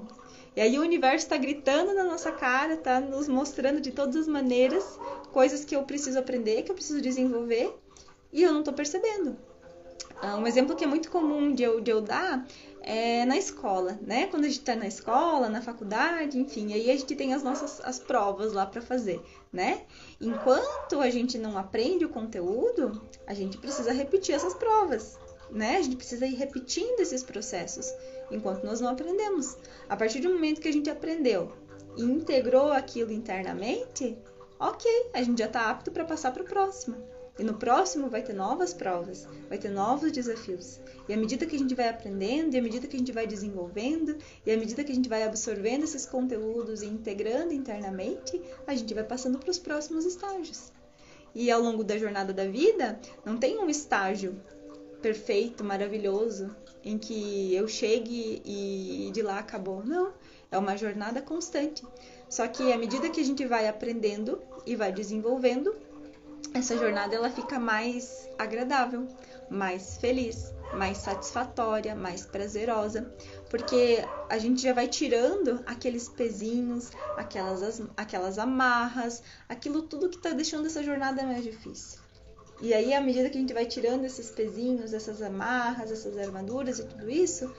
E 0.56 0.62
aí 0.62 0.80
o 0.80 0.82
universo 0.82 1.26
está 1.26 1.38
gritando 1.38 1.94
na 1.94 2.04
nossa 2.04 2.32
cara, 2.32 2.76
está 2.76 3.02
nos 3.02 3.28
mostrando 3.28 3.82
de 3.82 3.92
todas 3.92 4.16
as 4.16 4.28
maneiras 4.28 4.98
coisas 5.32 5.66
que 5.66 5.76
eu 5.76 5.84
preciso 5.84 6.18
aprender, 6.18 6.64
que 6.64 6.72
eu 6.72 6.76
preciso 6.76 7.02
desenvolver, 7.02 7.76
e 8.32 8.42
eu 8.42 8.54
não 8.54 8.60
estou 8.60 8.74
percebendo. 8.74 9.36
Ah, 10.22 10.38
um 10.38 10.48
exemplo 10.48 10.76
que 10.76 10.84
é 10.84 10.88
muito 10.88 11.12
comum 11.12 11.54
de 11.54 11.64
eu, 11.64 11.82
de 11.82 11.92
eu 11.92 12.02
dar 12.02 12.48
é 12.82 13.26
na 13.26 13.36
escola, 13.36 14.00
né? 14.02 14.28
Quando 14.28 14.46
a 14.46 14.48
gente 14.48 14.60
está 14.60 14.76
na 14.76 14.88
escola, 14.88 15.50
na 15.50 15.62
faculdade, 15.62 16.40
enfim, 16.40 16.72
aí 16.72 16.90
a 16.90 16.96
gente 16.96 17.16
tem 17.16 17.34
as 17.34 17.44
nossas 17.44 17.82
as 17.84 18.00
provas 18.00 18.54
lá 18.54 18.66
para 18.66 18.82
fazer, 18.82 19.20
né? 19.52 19.82
Enquanto 20.22 21.02
a 21.02 21.10
gente 21.10 21.38
não 21.38 21.58
aprende 21.58 22.06
o 22.06 22.10
conteúdo, 22.10 23.02
a 23.26 23.34
gente 23.34 23.58
precisa 23.58 23.92
repetir 23.92 24.36
essas 24.36 24.54
provas, 24.54 25.18
né? 25.50 25.78
A 25.78 25.82
gente 25.82 25.96
precisa 25.96 26.25
ir 26.25 26.36
repetindo 26.36 27.00
esses 27.00 27.24
processos 27.24 27.94
enquanto 28.32 28.64
nós 28.64 28.82
não 28.82 28.90
aprendemos. 28.90 29.58
A 29.88 29.96
partir 29.96 30.20
do 30.20 30.30
momento 30.30 30.62
que 30.62 30.68
a 30.68 30.74
gente 30.74 30.90
aprendeu 30.90 31.52
e 31.96 32.04
integrou 32.04 32.72
aquilo 32.72 33.12
internamente, 33.12 34.18
ok, 34.60 35.10
a 35.14 35.22
gente 35.22 35.40
já 35.40 35.46
está 35.46 35.70
apto 35.70 35.92
para 35.92 36.06
passar 36.06 36.32
para 36.32 36.44
o 36.44 36.46
próximo. 36.46 36.96
E 37.38 37.44
no 37.44 37.56
próximo 37.56 38.10
vai 38.10 38.24
ter 38.24 38.32
novas 38.32 38.74
provas, 38.74 39.28
vai 39.50 39.58
ter 39.58 39.70
novos 39.70 40.10
desafios. 40.10 40.80
E 41.08 41.14
à 41.14 41.18
medida 41.18 41.46
que 41.46 41.56
a 41.56 41.60
gente 41.60 41.75
vai 41.75 41.90
aprendendo, 41.90 42.54
e 42.56 42.58
à 42.58 42.62
medida 42.62 42.88
que 42.88 42.96
a 42.96 43.00
gente 43.00 43.12
vai 43.12 43.28
desenvolvendo, 43.28 44.18
e 44.46 44.52
à 44.52 44.58
medida 44.58 44.86
que 44.86 44.92
a 44.92 44.96
gente 44.96 45.10
vai 45.10 45.24
absorvendo 45.24 45.84
esses 45.84 46.06
conteúdos 46.06 46.82
e 46.82 46.86
integrando 46.86 47.54
internamente, 47.54 48.42
a 48.66 48.74
gente 48.74 48.94
vai 48.94 49.04
passando 49.04 49.38
para 49.38 49.52
os 49.52 49.60
próximos 49.60 50.06
estágios. 50.06 50.72
E 51.34 51.52
ao 51.52 51.62
longo 51.62 51.84
da 51.84 51.98
jornada 51.98 52.32
da 52.32 52.48
vida, 52.48 52.98
não 53.25 53.38
tem 53.38 53.60
um 53.60 53.70
estágio 53.70 54.42
perfeito, 55.06 55.64
maravilhoso, 55.64 56.56
em 56.84 56.98
que 56.98 57.54
eu 57.54 57.68
chegue 57.68 58.42
e 58.44 59.12
de 59.14 59.22
lá 59.22 59.38
acabou. 59.38 59.86
Não, 59.86 60.12
é 60.50 60.58
uma 60.58 60.76
jornada 60.76 61.22
constante. 61.22 61.86
Só 62.28 62.48
que 62.48 62.74
à 62.74 62.78
medida 62.78 63.12
que 63.12 63.22
a 63.22 63.24
gente 63.24 63.46
vai 63.46 63.68
aprendendo 63.68 64.42
e 64.66 64.76
vai 64.76 64.92
desenvolvendo, 64.92 65.76
essa 66.56 66.76
jornada 66.76 67.16
ela 67.16 67.30
fica 67.30 67.60
mais 67.60 68.28
agradável, 68.36 69.08
mais 69.48 69.98
feliz, 69.98 70.52
mais 70.74 70.98
satisfatória, 70.98 71.94
mais 71.94 72.26
prazerosa, 72.26 73.14
porque 73.48 74.04
a 74.28 74.40
gente 74.40 74.60
já 74.60 74.74
vai 74.74 74.88
tirando 74.88 75.62
aqueles 75.68 76.10
pezinhos, 76.10 76.90
aquelas, 77.16 77.80
aquelas 77.96 78.40
amarras, 78.40 79.22
aquilo 79.48 79.84
tudo 79.84 80.10
que 80.10 80.18
está 80.18 80.32
deixando 80.32 80.66
essa 80.66 80.82
jornada 80.82 81.22
mais 81.22 81.44
difícil. 81.44 82.05
E 82.62 82.74
aí, 82.74 82.94
à 82.94 83.02
medida 83.02 83.30
que 83.30 83.38
a 83.38 83.42
gente 83.42 83.54
vai 83.54 83.66
tirando 83.66 84.06
esses 84.06 84.32
pezinhos, 84.32 84.94
essas 84.94 85.22
amarras, 85.22 85.92
essas 85.92 86.18
armaduras 86.18 86.80
e 86.80 86.86
tudo 86.86 87.10
isso, 87.10 87.54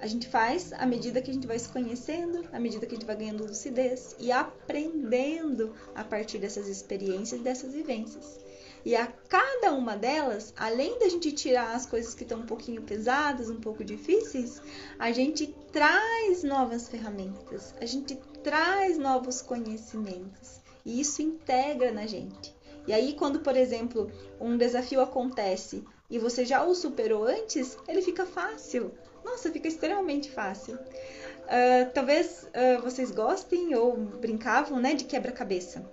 a 0.00 0.06
gente 0.06 0.28
faz 0.28 0.72
à 0.72 0.86
medida 0.86 1.20
que 1.20 1.30
a 1.30 1.34
gente 1.34 1.46
vai 1.46 1.58
se 1.58 1.68
conhecendo, 1.68 2.48
à 2.52 2.58
medida 2.58 2.86
que 2.86 2.94
a 2.94 2.98
gente 2.98 3.06
vai 3.06 3.16
ganhando 3.16 3.46
lucidez 3.46 4.16
e 4.18 4.32
aprendendo 4.32 5.74
a 5.94 6.02
partir 6.02 6.38
dessas 6.38 6.68
experiências, 6.68 7.40
dessas 7.40 7.74
vivências. 7.74 8.38
E 8.82 8.96
a 8.96 9.06
cada 9.06 9.74
uma 9.74 9.94
delas, 9.96 10.54
além 10.56 10.98
da 10.98 11.08
gente 11.08 11.32
tirar 11.32 11.74
as 11.74 11.84
coisas 11.84 12.14
que 12.14 12.22
estão 12.22 12.40
um 12.40 12.46
pouquinho 12.46 12.80
pesadas, 12.80 13.50
um 13.50 13.60
pouco 13.60 13.84
difíceis, 13.84 14.62
a 14.98 15.12
gente 15.12 15.54
traz 15.70 16.42
novas 16.42 16.88
ferramentas, 16.88 17.74
a 17.78 17.84
gente 17.84 18.16
traz 18.42 18.96
novos 18.96 19.42
conhecimentos. 19.42 20.60
E 20.82 20.98
isso 20.98 21.20
integra 21.20 21.92
na 21.92 22.06
gente. 22.06 22.54
E 22.86 22.92
aí, 22.92 23.14
quando, 23.14 23.40
por 23.40 23.56
exemplo, 23.56 24.10
um 24.40 24.56
desafio 24.56 25.00
acontece 25.00 25.84
e 26.08 26.18
você 26.18 26.44
já 26.44 26.64
o 26.64 26.74
superou 26.74 27.24
antes, 27.24 27.78
ele 27.86 28.02
fica 28.02 28.26
fácil. 28.26 28.92
Nossa, 29.24 29.50
fica 29.50 29.68
extremamente 29.68 30.30
fácil. 30.30 30.74
Uh, 30.74 31.90
talvez 31.94 32.48
uh, 32.48 32.82
vocês 32.82 33.10
gostem 33.10 33.74
ou 33.74 33.96
brincavam 33.96 34.80
né, 34.80 34.94
de 34.94 35.04
quebra-cabeça. 35.04 35.84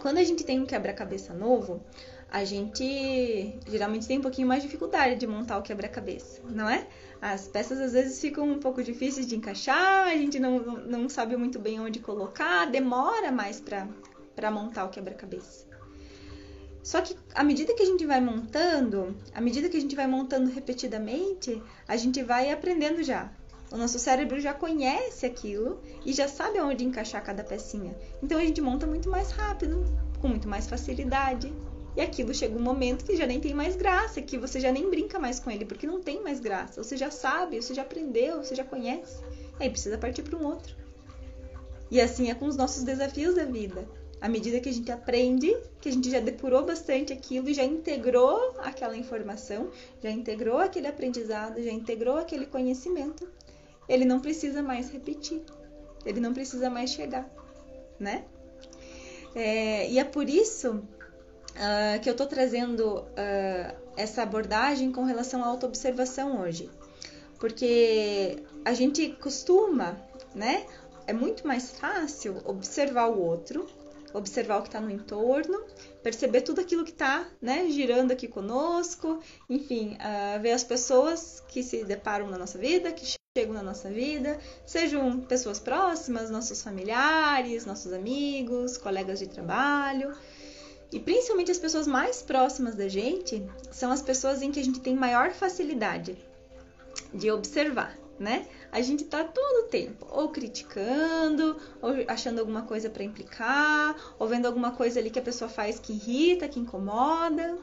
Quando 0.00 0.18
a 0.18 0.24
gente 0.24 0.44
tem 0.44 0.60
um 0.60 0.66
quebra-cabeça 0.66 1.34
novo, 1.34 1.82
a 2.30 2.44
gente 2.44 3.58
geralmente 3.68 4.06
tem 4.06 4.18
um 4.18 4.22
pouquinho 4.22 4.48
mais 4.48 4.62
de 4.62 4.68
dificuldade 4.68 5.16
de 5.16 5.26
montar 5.26 5.58
o 5.58 5.62
quebra-cabeça, 5.62 6.42
não 6.48 6.68
é? 6.68 6.86
As 7.20 7.46
peças 7.46 7.80
às 7.80 7.92
vezes 7.92 8.20
ficam 8.20 8.48
um 8.48 8.58
pouco 8.58 8.82
difíceis 8.82 9.26
de 9.26 9.36
encaixar, 9.36 10.08
a 10.08 10.16
gente 10.16 10.38
não, 10.38 10.58
não 10.58 11.08
sabe 11.08 11.36
muito 11.36 11.58
bem 11.58 11.80
onde 11.80 12.00
colocar, 12.00 12.66
demora 12.66 13.30
mais 13.30 13.60
para 13.60 14.50
montar 14.50 14.84
o 14.84 14.90
quebra-cabeça. 14.90 15.73
Só 16.84 17.00
que 17.00 17.16
à 17.34 17.42
medida 17.42 17.72
que 17.72 17.82
a 17.82 17.86
gente 17.86 18.04
vai 18.04 18.20
montando, 18.20 19.16
à 19.32 19.40
medida 19.40 19.70
que 19.70 19.76
a 19.78 19.80
gente 19.80 19.96
vai 19.96 20.06
montando 20.06 20.50
repetidamente, 20.50 21.60
a 21.88 21.96
gente 21.96 22.22
vai 22.22 22.52
aprendendo 22.52 23.02
já. 23.02 23.32
O 23.72 23.78
nosso 23.78 23.98
cérebro 23.98 24.38
já 24.38 24.52
conhece 24.52 25.24
aquilo 25.24 25.80
e 26.04 26.12
já 26.12 26.28
sabe 26.28 26.60
onde 26.60 26.84
encaixar 26.84 27.24
cada 27.24 27.42
pecinha. 27.42 27.96
Então 28.22 28.38
a 28.38 28.42
gente 28.42 28.60
monta 28.60 28.86
muito 28.86 29.08
mais 29.08 29.30
rápido, 29.30 29.82
com 30.20 30.28
muito 30.28 30.46
mais 30.46 30.66
facilidade. 30.66 31.50
E 31.96 32.02
aquilo 32.02 32.34
chega 32.34 32.54
um 32.54 32.62
momento 32.62 33.06
que 33.06 33.16
já 33.16 33.26
nem 33.26 33.40
tem 33.40 33.54
mais 33.54 33.76
graça, 33.76 34.20
que 34.20 34.36
você 34.36 34.60
já 34.60 34.70
nem 34.70 34.90
brinca 34.90 35.18
mais 35.18 35.40
com 35.40 35.50
ele, 35.50 35.64
porque 35.64 35.86
não 35.86 36.02
tem 36.02 36.22
mais 36.22 36.38
graça. 36.38 36.84
Você 36.84 36.98
já 36.98 37.10
sabe, 37.10 37.62
você 37.62 37.72
já 37.72 37.80
aprendeu, 37.80 38.42
você 38.42 38.54
já 38.54 38.64
conhece. 38.64 39.24
Aí 39.58 39.70
precisa 39.70 39.96
partir 39.96 40.22
para 40.22 40.36
um 40.36 40.44
outro. 40.44 40.76
E 41.90 41.98
assim 41.98 42.30
é 42.30 42.34
com 42.34 42.44
os 42.44 42.56
nossos 42.56 42.82
desafios 42.82 43.36
da 43.36 43.46
vida 43.46 43.88
à 44.20 44.28
medida 44.28 44.60
que 44.60 44.68
a 44.68 44.72
gente 44.72 44.90
aprende, 44.90 45.54
que 45.80 45.88
a 45.88 45.92
gente 45.92 46.10
já 46.10 46.20
depurou 46.20 46.64
bastante 46.64 47.12
aquilo 47.12 47.48
e 47.48 47.54
já 47.54 47.64
integrou 47.64 48.54
aquela 48.58 48.96
informação, 48.96 49.70
já 50.02 50.10
integrou 50.10 50.58
aquele 50.58 50.86
aprendizado, 50.86 51.62
já 51.62 51.70
integrou 51.70 52.16
aquele 52.16 52.46
conhecimento, 52.46 53.28
ele 53.88 54.04
não 54.04 54.20
precisa 54.20 54.62
mais 54.62 54.90
repetir, 54.90 55.42
ele 56.06 56.20
não 56.20 56.32
precisa 56.32 56.70
mais 56.70 56.90
chegar, 56.90 57.28
né? 57.98 58.24
É, 59.34 59.90
e 59.90 59.98
é 59.98 60.04
por 60.04 60.28
isso 60.28 60.70
uh, 61.54 62.00
que 62.00 62.08
eu 62.08 62.12
estou 62.12 62.26
trazendo 62.26 63.00
uh, 63.00 63.76
essa 63.96 64.22
abordagem 64.22 64.92
com 64.92 65.04
relação 65.04 65.42
à 65.42 65.46
autoobservação 65.46 66.40
hoje. 66.40 66.70
Porque 67.38 68.42
a 68.64 68.72
gente 68.72 69.10
costuma, 69.20 69.98
né? 70.34 70.66
É 71.06 71.12
muito 71.12 71.46
mais 71.46 71.72
fácil 71.72 72.40
observar 72.44 73.08
o 73.08 73.20
outro, 73.20 73.66
observar 74.14 74.58
o 74.58 74.62
que 74.62 74.68
está 74.68 74.80
no 74.80 74.90
entorno, 74.90 75.62
perceber 76.02 76.42
tudo 76.42 76.60
aquilo 76.60 76.84
que 76.84 76.92
está 76.92 77.26
né, 77.42 77.68
girando 77.68 78.12
aqui 78.12 78.28
conosco, 78.28 79.18
enfim, 79.50 79.96
uh, 79.96 80.40
ver 80.40 80.52
as 80.52 80.62
pessoas 80.62 81.42
que 81.48 81.62
se 81.62 81.84
deparam 81.84 82.28
na 82.28 82.38
nossa 82.38 82.56
vida, 82.56 82.92
que 82.92 83.04
chegam 83.36 83.52
na 83.52 83.62
nossa 83.62 83.90
vida, 83.90 84.38
sejam 84.64 85.20
pessoas 85.20 85.58
próximas, 85.58 86.30
nossos 86.30 86.62
familiares, 86.62 87.66
nossos 87.66 87.92
amigos, 87.92 88.78
colegas 88.78 89.18
de 89.18 89.26
trabalho. 89.26 90.16
E 90.92 91.00
principalmente 91.00 91.50
as 91.50 91.58
pessoas 91.58 91.88
mais 91.88 92.22
próximas 92.22 92.76
da 92.76 92.86
gente 92.86 93.44
são 93.72 93.90
as 93.90 94.00
pessoas 94.00 94.42
em 94.42 94.52
que 94.52 94.60
a 94.60 94.64
gente 94.64 94.78
tem 94.78 94.94
maior 94.94 95.32
facilidade 95.32 96.16
de 97.12 97.32
observar 97.32 98.03
né? 98.18 98.46
A 98.70 98.80
gente 98.80 99.04
tá 99.04 99.24
todo 99.24 99.64
o 99.64 99.68
tempo 99.68 100.06
ou 100.10 100.28
criticando, 100.28 101.56
ou 101.80 101.92
achando 102.08 102.38
alguma 102.38 102.62
coisa 102.62 102.88
para 102.88 103.02
implicar, 103.02 103.96
ou 104.18 104.28
vendo 104.28 104.46
alguma 104.46 104.70
coisa 104.70 105.00
ali 105.00 105.10
que 105.10 105.18
a 105.18 105.22
pessoa 105.22 105.48
faz 105.48 105.78
que 105.78 105.92
irrita, 105.92 106.48
que 106.48 106.60
incomoda. 106.60 107.56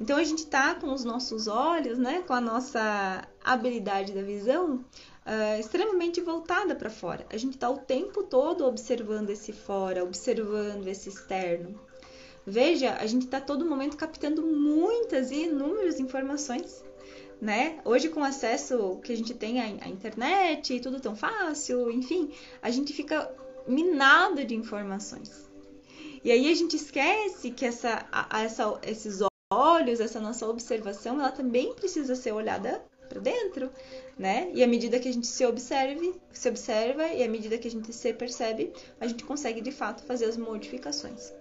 Então 0.00 0.16
a 0.16 0.24
gente 0.24 0.46
tá 0.46 0.74
com 0.74 0.92
os 0.92 1.04
nossos 1.04 1.46
olhos, 1.46 1.98
né, 1.98 2.22
com 2.26 2.32
a 2.32 2.40
nossa 2.40 3.28
habilidade 3.44 4.12
da 4.12 4.22
visão 4.22 4.76
uh, 4.76 5.60
extremamente 5.60 6.20
voltada 6.20 6.74
para 6.74 6.88
fora. 6.88 7.26
A 7.30 7.36
gente 7.36 7.58
tá 7.58 7.68
o 7.68 7.78
tempo 7.78 8.22
todo 8.22 8.64
observando 8.64 9.30
esse 9.30 9.52
fora, 9.52 10.02
observando 10.02 10.86
esse 10.88 11.10
externo. 11.10 11.78
Veja, 12.46 12.94
a 12.94 13.06
gente 13.06 13.26
está 13.26 13.40
todo 13.40 13.66
momento 13.66 13.96
captando 13.96 14.42
muitas 14.42 15.30
e 15.30 15.44
inúmeras 15.44 16.00
informações 16.00 16.82
né? 17.40 17.80
Hoje 17.84 18.08
com 18.08 18.22
acesso 18.22 19.00
que 19.02 19.12
a 19.12 19.16
gente 19.16 19.34
tem 19.34 19.60
à, 19.60 19.88
internet 19.88 20.74
e 20.74 20.80
tudo 20.80 21.00
tão 21.00 21.16
fácil, 21.16 21.90
enfim, 21.90 22.30
a 22.60 22.70
gente 22.70 22.92
fica 22.92 23.32
minado 23.66 24.44
de 24.44 24.54
informações. 24.54 25.48
E 26.22 26.30
aí 26.30 26.50
a 26.50 26.54
gente 26.54 26.76
esquece 26.76 27.50
que 27.50 27.64
essa, 27.64 28.06
essa, 28.30 28.78
esses 28.82 29.20
olhos, 29.50 30.00
essa 30.00 30.20
nossa 30.20 30.46
observação, 30.46 31.18
ela 31.18 31.32
também 31.32 31.74
precisa 31.74 32.14
ser 32.14 32.32
olhada 32.32 32.84
para 33.08 33.20
dentro, 33.20 33.70
né? 34.18 34.50
E 34.54 34.62
à 34.62 34.66
medida 34.66 35.00
que 35.00 35.08
a 35.08 35.12
gente 35.12 35.26
se 35.26 35.44
observe, 35.44 36.14
se 36.32 36.48
observa 36.48 37.06
e 37.08 37.24
à 37.24 37.28
medida 37.28 37.58
que 37.58 37.66
a 37.66 37.70
gente 37.70 37.92
se 37.92 38.12
percebe, 38.12 38.72
a 39.00 39.06
gente 39.06 39.24
consegue 39.24 39.60
de 39.60 39.72
fato 39.72 40.04
fazer 40.04 40.26
as 40.26 40.36
modificações, 40.36 41.32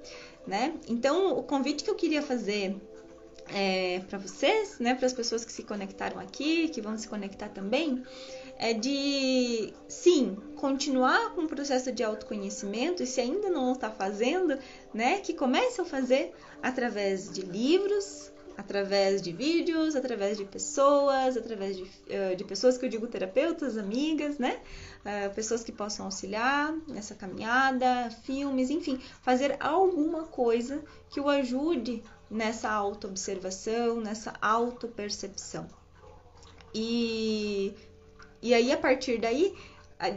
né? 0.47 0.73
Então, 0.87 1.37
o 1.37 1.43
convite 1.43 1.83
que 1.83 1.89
eu 1.89 1.95
queria 1.95 2.21
fazer 2.21 2.75
é, 3.47 4.01
para 4.07 4.17
vocês, 4.17 4.79
né, 4.79 4.95
para 4.95 5.05
as 5.05 5.13
pessoas 5.13 5.43
que 5.43 5.51
se 5.51 5.63
conectaram 5.63 6.19
aqui, 6.19 6.69
que 6.69 6.81
vão 6.81 6.97
se 6.97 7.07
conectar 7.07 7.49
também, 7.49 8.03
é 8.57 8.73
de 8.73 9.73
sim 9.87 10.37
continuar 10.55 11.33
com 11.33 11.43
o 11.43 11.47
processo 11.47 11.91
de 11.91 12.03
autoconhecimento 12.03 13.01
e 13.01 13.07
se 13.07 13.21
ainda 13.21 13.49
não 13.49 13.71
está 13.71 13.89
fazendo, 13.89 14.57
né, 14.93 15.19
que 15.19 15.33
comece 15.33 15.79
a 15.79 15.85
fazer 15.85 16.33
através 16.61 17.31
de 17.31 17.41
livros, 17.41 18.31
através 18.59 19.21
de 19.21 19.31
vídeos, 19.31 19.95
através 19.95 20.37
de 20.37 20.43
pessoas, 20.43 21.37
através 21.37 21.77
de, 21.77 21.83
uh, 21.83 22.35
de 22.35 22.43
pessoas 22.43 22.77
que 22.77 22.85
eu 22.85 22.89
digo 22.89 23.07
terapeutas, 23.07 23.77
amigas, 23.77 24.37
né? 24.37 24.59
Uh, 24.99 25.33
pessoas 25.33 25.63
que 25.63 25.71
possam 25.71 26.05
auxiliar 26.05 26.75
nessa 26.85 27.15
caminhada, 27.15 28.09
filmes, 28.23 28.69
enfim, 28.69 28.99
fazer 29.21 29.55
alguma 29.61 30.23
coisa 30.23 30.83
que 31.09 31.21
o 31.21 31.29
ajude 31.29 32.03
nessa 32.29 32.69
autoobservação, 32.69 33.99
nessa 33.99 34.33
autopercepção. 34.41 35.67
E, 36.73 37.73
e 38.41 38.53
aí, 38.53 38.71
a 38.71 38.77
partir 38.77 39.19
daí, 39.19 39.55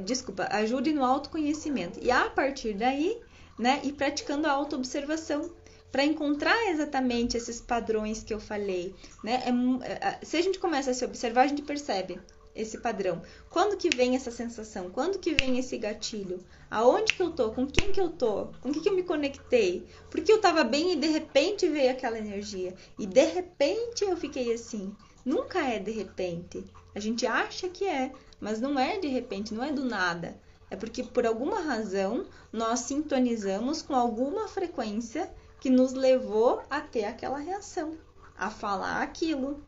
desculpa, 0.05 0.49
ajude 0.51 0.93
no 0.93 1.05
autoconhecimento. 1.05 1.99
E 2.03 2.11
a 2.11 2.29
partir 2.29 2.75
daí, 2.75 3.21
né, 3.59 3.81
ir 3.85 3.93
praticando 3.93 4.47
a 4.47 4.53
autoobservação 4.53 5.51
para 5.91 6.05
encontrar 6.05 6.71
exatamente 6.71 7.37
esses 7.37 7.61
padrões 7.61 8.23
que 8.23 8.33
eu 8.33 8.41
falei, 8.41 8.95
né? 9.23 9.43
É, 9.45 9.91
é 9.93 10.19
se 10.23 10.39
a 10.39 10.41
gente 10.41 10.59
começa 10.59 10.91
a 10.91 10.95
se 10.95 11.05
observar, 11.05 11.43
a 11.43 11.47
gente 11.47 11.63
percebe 11.63 12.19
esse 12.55 12.79
padrão. 12.79 13.23
Quando 13.49 13.77
que 13.77 13.95
vem 13.95 14.15
essa 14.15 14.31
sensação? 14.31 14.91
Quando 14.91 15.19
que 15.19 15.35
vem 15.35 15.59
esse 15.59 15.77
gatilho? 15.79 16.45
Aonde 16.71 17.15
que 17.15 17.23
eu 17.23 17.31
tô? 17.31 17.51
Com 17.51 17.67
quem 17.67 17.93
que 17.93 18.01
eu 18.01 18.11
tô? 18.11 18.49
Com 18.61 18.73
que 18.73 18.81
que 18.81 18.89
eu 18.89 18.95
me 18.95 19.03
conectei? 19.03 19.87
Porque 20.11 20.31
eu 20.31 20.41
tava 20.41 20.65
bem 20.65 20.93
e 20.93 20.97
de 20.97 21.07
repente 21.07 21.69
veio 21.69 21.91
aquela 21.91 22.19
energia. 22.19 22.75
E 22.99 23.07
de 23.07 23.25
repente 23.25 24.05
eu 24.05 24.17
fiquei 24.17 24.53
assim. 24.53 24.95
Nunca 25.25 25.61
é 25.61 25.79
de 25.79 25.91
repente. 25.91 26.65
A 26.95 27.01
gente 27.01 27.27
acha 27.27 27.69
que 27.69 27.87
é, 27.87 28.13
mas 28.41 28.61
não 28.61 28.79
é 28.79 28.99
de 28.99 29.09
repente, 29.09 29.55
não 29.55 29.65
é 29.65 29.73
do 29.73 29.85
nada. 29.85 30.39
É 30.69 30.77
porque 30.77 31.03
por 31.03 31.27
alguma 31.27 31.61
razão 31.61 32.27
nós 32.53 32.81
sintonizamos 32.81 33.83
com 33.83 33.95
alguma 33.95 34.49
frequência 34.49 35.33
que 35.61 35.71
nos 35.71 35.93
levou 35.93 36.63
a 36.69 36.81
ter 36.81 37.05
aquela 37.05 37.39
reação, 37.39 37.97
a 38.37 38.51
falar 38.51 39.03
aquilo, 39.03 39.63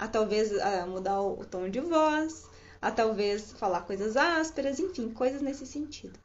a 0.00 0.08
talvez 0.08 0.58
a 0.58 0.86
mudar 0.86 1.20
o 1.20 1.44
tom 1.44 1.68
de 1.68 1.78
voz, 1.78 2.48
a 2.80 2.90
talvez 2.90 3.52
falar 3.52 3.82
coisas 3.82 4.16
ásperas, 4.16 4.80
enfim, 4.80 5.10
coisas 5.10 5.42
nesse 5.42 5.66
sentido. 5.66 6.18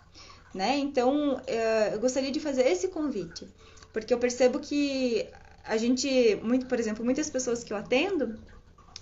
Né? 0.54 0.78
Então, 0.78 1.42
eh, 1.46 1.92
eu 1.94 2.00
gostaria 2.00 2.32
de 2.32 2.40
fazer 2.40 2.66
esse 2.66 2.88
convite, 2.88 3.46
porque 3.92 4.14
eu 4.14 4.18
percebo 4.18 4.60
que 4.60 5.28
a 5.66 5.76
gente, 5.76 6.40
muito, 6.42 6.68
por 6.68 6.80
exemplo, 6.80 7.04
muitas 7.04 7.30
pessoas 7.30 7.66
que 7.66 7.74
eu 7.74 7.78
atendo, 7.78 8.40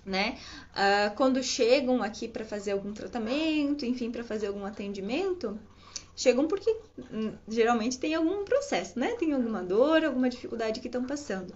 né, 0.04 0.38
uh, 0.72 1.16
quando 1.16 1.42
chegam 1.42 2.04
aqui 2.04 2.28
para 2.28 2.44
fazer 2.44 2.72
algum 2.72 2.94
tratamento, 2.94 3.86
enfim, 3.86 4.12
para 4.12 4.24
fazer 4.24 4.48
algum 4.48 4.66
atendimento, 4.66 5.58
chegam 6.16 6.48
porque 6.48 6.76
hum, 7.12 7.34
geralmente 7.48 7.98
tem 8.00 8.14
algum 8.14 8.44
processo, 8.44 9.00
né? 9.00 9.16
Tem 9.18 9.32
alguma 9.32 9.64
dor, 9.64 10.04
alguma 10.04 10.30
dificuldade 10.30 10.82
que 10.82 10.88
estão 10.88 11.06
passando 11.06 11.54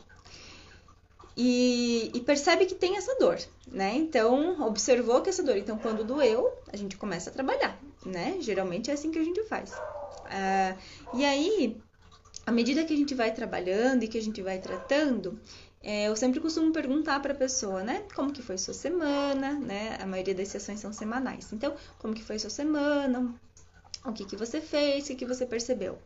e, 1.38 2.10
e, 2.16 2.22
percebe 2.22 2.66
que 2.66 2.74
tem 2.74 2.98
essa 2.98 3.16
dor, 3.20 3.38
né? 3.72 3.94
Então, 3.96 4.60
observou 4.68 5.22
que 5.22 5.30
essa 5.30 5.44
dor. 5.44 5.56
Então, 5.56 5.78
quando 5.78 6.04
doeu, 6.04 6.52
a 6.74 6.76
gente 6.76 6.98
começa 6.98 7.30
a 7.30 7.34
trabalhar, 7.34 7.80
né? 8.04 8.38
Geralmente 8.40 8.90
é 8.90 8.96
assim 8.96 9.12
que 9.12 9.20
a 9.20 9.24
gente 9.24 9.44
faz. 9.44 9.72
Uh, 9.72 10.78
e 11.14 11.24
aí, 11.24 11.78
à 12.44 12.52
medida 12.52 12.84
que 12.84 12.94
a 12.94 12.98
gente 12.98 13.14
vai 13.14 13.32
trabalhando 13.32 14.02
e 14.02 14.08
que 14.08 14.18
a 14.18 14.22
gente 14.22 14.42
vai 14.42 14.58
tratando, 14.58 15.40
é, 15.84 16.08
eu 16.08 16.16
sempre 16.16 16.40
costumo 16.40 16.74
perguntar 16.74 17.22
para 17.22 17.34
a 17.34 17.38
pessoa, 17.38 17.84
né? 17.84 18.04
Como 18.16 18.34
que 18.34 18.42
foi 18.42 18.58
sua 18.58 18.74
semana, 18.74 19.54
né? 19.54 19.96
A 20.02 20.08
maioria 20.08 20.34
das 20.34 20.48
sessões 20.48 20.80
são 20.80 20.92
semanais. 20.92 21.54
Então, 21.54 21.76
como 22.00 22.16
que 22.16 22.24
foi 22.24 22.40
sua 22.40 22.50
semana? 22.50 23.40
O 24.08 24.14
que, 24.14 24.24
que 24.24 24.38
você 24.38 24.62
fez? 24.62 25.04
O 25.04 25.08
que, 25.08 25.16
que 25.16 25.26
você 25.26 25.46
percebeu? 25.46 26.00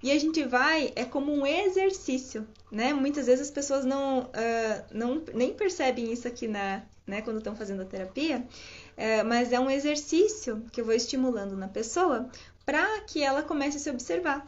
E 0.00 0.12
a 0.12 0.18
gente 0.18 0.44
vai, 0.44 0.92
é 0.94 1.04
como 1.04 1.32
um 1.32 1.44
exercício, 1.44 2.46
né? 2.70 2.92
Muitas 2.92 3.26
vezes 3.26 3.48
as 3.48 3.50
pessoas 3.50 3.84
não, 3.84 4.20
uh, 4.20 4.84
não 4.92 5.22
nem 5.34 5.52
percebem 5.52 6.12
isso 6.12 6.28
aqui 6.28 6.46
na, 6.46 6.82
né, 7.04 7.20
quando 7.20 7.38
estão 7.38 7.56
fazendo 7.56 7.82
a 7.82 7.84
terapia, 7.84 8.38
uh, 8.38 9.26
mas 9.26 9.52
é 9.52 9.58
um 9.58 9.68
exercício 9.68 10.64
que 10.70 10.80
eu 10.80 10.84
vou 10.84 10.94
estimulando 10.94 11.56
na 11.56 11.66
pessoa 11.66 12.30
para 12.64 13.00
que 13.00 13.24
ela 13.24 13.42
comece 13.42 13.76
a 13.76 13.80
se 13.80 13.90
observar. 13.90 14.46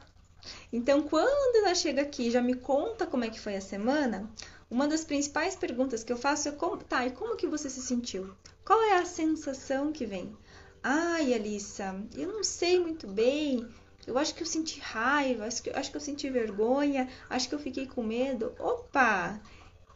Então, 0.73 1.03
quando 1.03 1.57
ela 1.57 1.75
chega 1.75 2.03
aqui 2.03 2.29
e 2.29 2.31
já 2.31 2.41
me 2.41 2.55
conta 2.55 3.07
como 3.07 3.25
é 3.25 3.29
que 3.29 3.41
foi 3.41 3.57
a 3.57 3.61
semana, 3.61 4.31
uma 4.71 4.87
das 4.87 5.05
principais 5.05 5.57
perguntas 5.57 6.05
que 6.05 6.13
eu 6.13 6.17
faço 6.17 6.49
é 6.49 6.53
como, 6.53 6.77
tá, 6.77 7.05
e 7.05 7.11
como 7.11 7.37
que 7.37 7.49
você 7.49 7.69
se 7.69 7.83
sentiu? 7.83 8.33
Qual 8.65 8.81
é 8.85 8.99
a 8.99 9.05
sensação 9.05 9.91
que 9.91 10.07
vem? 10.07 10.33
Ai, 10.83 11.35
Alissa, 11.35 11.95
eu 12.17 12.33
não 12.33 12.43
sei 12.43 12.79
muito 12.81 13.07
bem. 13.07 13.69
Eu 14.07 14.17
acho 14.17 14.35
que 14.35 14.43
eu 14.43 14.47
senti 14.47 14.81
raiva, 14.81 15.45
acho 15.45 15.63
que, 15.63 15.71
acho 15.71 15.91
que 15.91 15.97
eu 15.97 16.01
senti 16.01 16.31
vergonha, 16.31 17.09
acho 17.29 17.49
que 17.49 17.55
eu 17.55 17.59
fiquei 17.59 17.87
com 17.87 18.03
medo. 18.03 18.55
Opa! 18.59 19.39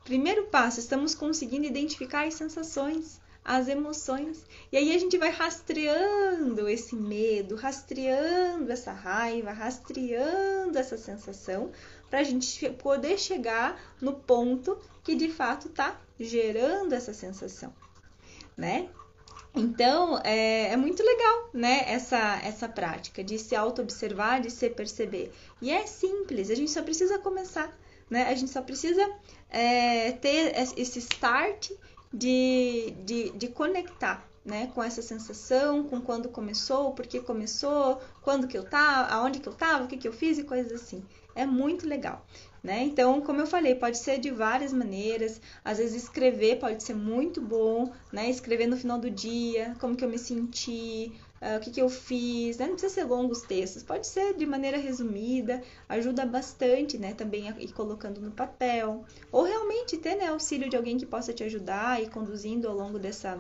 Primeiro 0.05 0.45
passo, 0.49 0.81
estamos 0.81 1.15
conseguindo 1.15 1.65
identificar 1.65 2.27
as 2.27 2.35
sensações, 2.35 3.19
as 3.43 3.67
emoções. 3.67 4.45
E 4.71 4.77
aí 4.77 4.95
a 4.95 4.99
gente 4.99 5.17
vai 5.17 5.31
rastreando 5.31 6.69
esse 6.69 6.95
medo, 6.95 7.57
rastreando 7.57 8.71
essa 8.71 8.93
raiva, 8.93 9.53
rastreando 9.53 10.77
essa 10.77 10.99
sensação, 10.99 11.73
para 12.11 12.19
a 12.19 12.25
gente 12.25 12.69
poder 12.71 13.19
chegar 13.19 13.81
no 14.03 14.13
ponto 14.13 14.79
que 15.03 15.15
de 15.15 15.31
fato 15.31 15.69
está 15.69 15.99
gerando 16.21 16.93
essa 16.93 17.15
sensação, 17.15 17.73
né? 18.55 18.91
Então, 19.57 20.19
é, 20.25 20.73
é, 20.73 20.77
muito 20.77 21.01
legal, 21.01 21.51
né, 21.53 21.85
essa, 21.87 22.41
essa 22.43 22.69
prática 22.69 23.23
de 23.23 23.39
se 23.39 23.55
auto-observar, 23.55 24.41
de 24.41 24.51
se 24.51 24.69
perceber. 24.69 25.33
E 25.61 25.71
é 25.71 25.87
simples, 25.87 26.51
a 26.51 26.57
gente 26.57 26.73
só 26.73 26.83
precisa 26.83 27.21
começar, 27.21 27.73
né? 28.11 28.25
A 28.25 28.35
gente 28.35 28.51
só 28.51 28.61
precisa 28.61 29.09
é, 29.49 30.11
ter 30.13 30.53
esse 30.77 30.99
start 30.99 31.71
de, 32.13 32.95
de, 33.05 33.31
de 33.31 33.49
conectar, 33.49 34.29
né, 34.45 34.71
com 34.75 34.83
essa 34.83 35.01
sensação, 35.01 35.85
com 35.85 36.01
quando 36.01 36.29
começou, 36.29 36.93
por 36.93 37.07
que 37.07 37.21
começou, 37.21 38.01
quando 38.21 38.49
que 38.49 38.59
eu 38.59 38.65
tava, 38.65 39.09
aonde 39.15 39.39
que 39.39 39.49
eu 39.49 39.55
tava, 39.55 39.85
o 39.85 39.89
que 39.89 39.97
que 39.97 40.09
eu 40.09 40.13
fiz 40.13 40.37
e 40.37 40.45
coisas 40.45 40.73
assim. 40.73 41.07
É 41.35 41.47
muito 41.47 41.87
legal. 41.87 42.27
Né? 42.65 42.83
Então, 42.85 43.21
como 43.21 43.43
eu 43.43 43.47
falei, 43.47 43.75
pode 43.75 43.99
ser 43.99 44.19
de 44.19 44.31
várias 44.31 44.73
maneiras. 44.73 45.39
Às 45.63 45.77
vezes 45.77 46.05
escrever 46.05 46.59
pode 46.59 46.83
ser 46.83 46.95
muito 46.95 47.39
bom, 47.43 47.93
né? 48.11 48.31
Escrever 48.31 48.67
no 48.67 48.75
final 48.75 48.99
do 48.99 49.11
dia, 49.11 49.77
como 49.79 49.95
que 49.95 50.03
eu 50.03 50.09
me 50.09 50.17
senti, 50.17 51.13
uh, 51.43 51.59
o 51.59 51.61
que, 51.61 51.71
que 51.71 51.83
eu 51.83 51.91
fiz, 51.91 52.57
né? 52.57 52.65
Não 52.65 52.73
precisa 52.73 52.95
ser 52.95 53.05
longos 53.05 53.43
textos, 53.43 53.83
pode 53.83 54.07
ser 54.07 54.35
de 54.35 54.47
maneira 54.47 54.79
resumida, 54.79 55.63
ajuda 55.87 56.25
bastante, 56.25 56.97
né? 56.97 57.13
Também 57.13 57.51
a 57.51 57.61
ir 57.61 57.75
colocando 57.75 58.19
no 58.19 58.31
papel. 58.31 59.05
Ou 59.31 59.43
realmente 59.43 59.99
ter 59.99 60.15
né, 60.15 60.29
auxílio 60.29 60.71
de 60.71 60.75
alguém 60.75 60.97
que 60.97 61.05
possa 61.05 61.35
te 61.35 61.45
ajudar 61.45 62.03
e 62.03 62.09
conduzindo 62.09 62.67
ao 62.67 62.75
longo 62.75 62.99
dessa, 62.99 63.39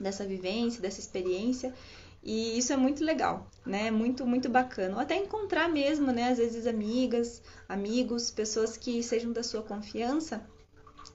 dessa 0.00 0.26
vivência, 0.26 0.82
dessa 0.82 0.98
experiência. 0.98 1.72
E 2.22 2.58
isso 2.58 2.72
é 2.72 2.76
muito 2.76 3.02
legal, 3.02 3.50
né? 3.64 3.90
Muito, 3.90 4.26
muito 4.26 4.48
bacana. 4.48 4.94
Ou 4.94 5.00
até 5.00 5.16
encontrar 5.16 5.68
mesmo, 5.68 6.12
né? 6.12 6.30
Às 6.30 6.38
vezes 6.38 6.66
amigas, 6.66 7.42
amigos, 7.68 8.30
pessoas 8.30 8.76
que 8.76 9.02
sejam 9.02 9.32
da 9.32 9.42
sua 9.42 9.62
confiança 9.62 10.44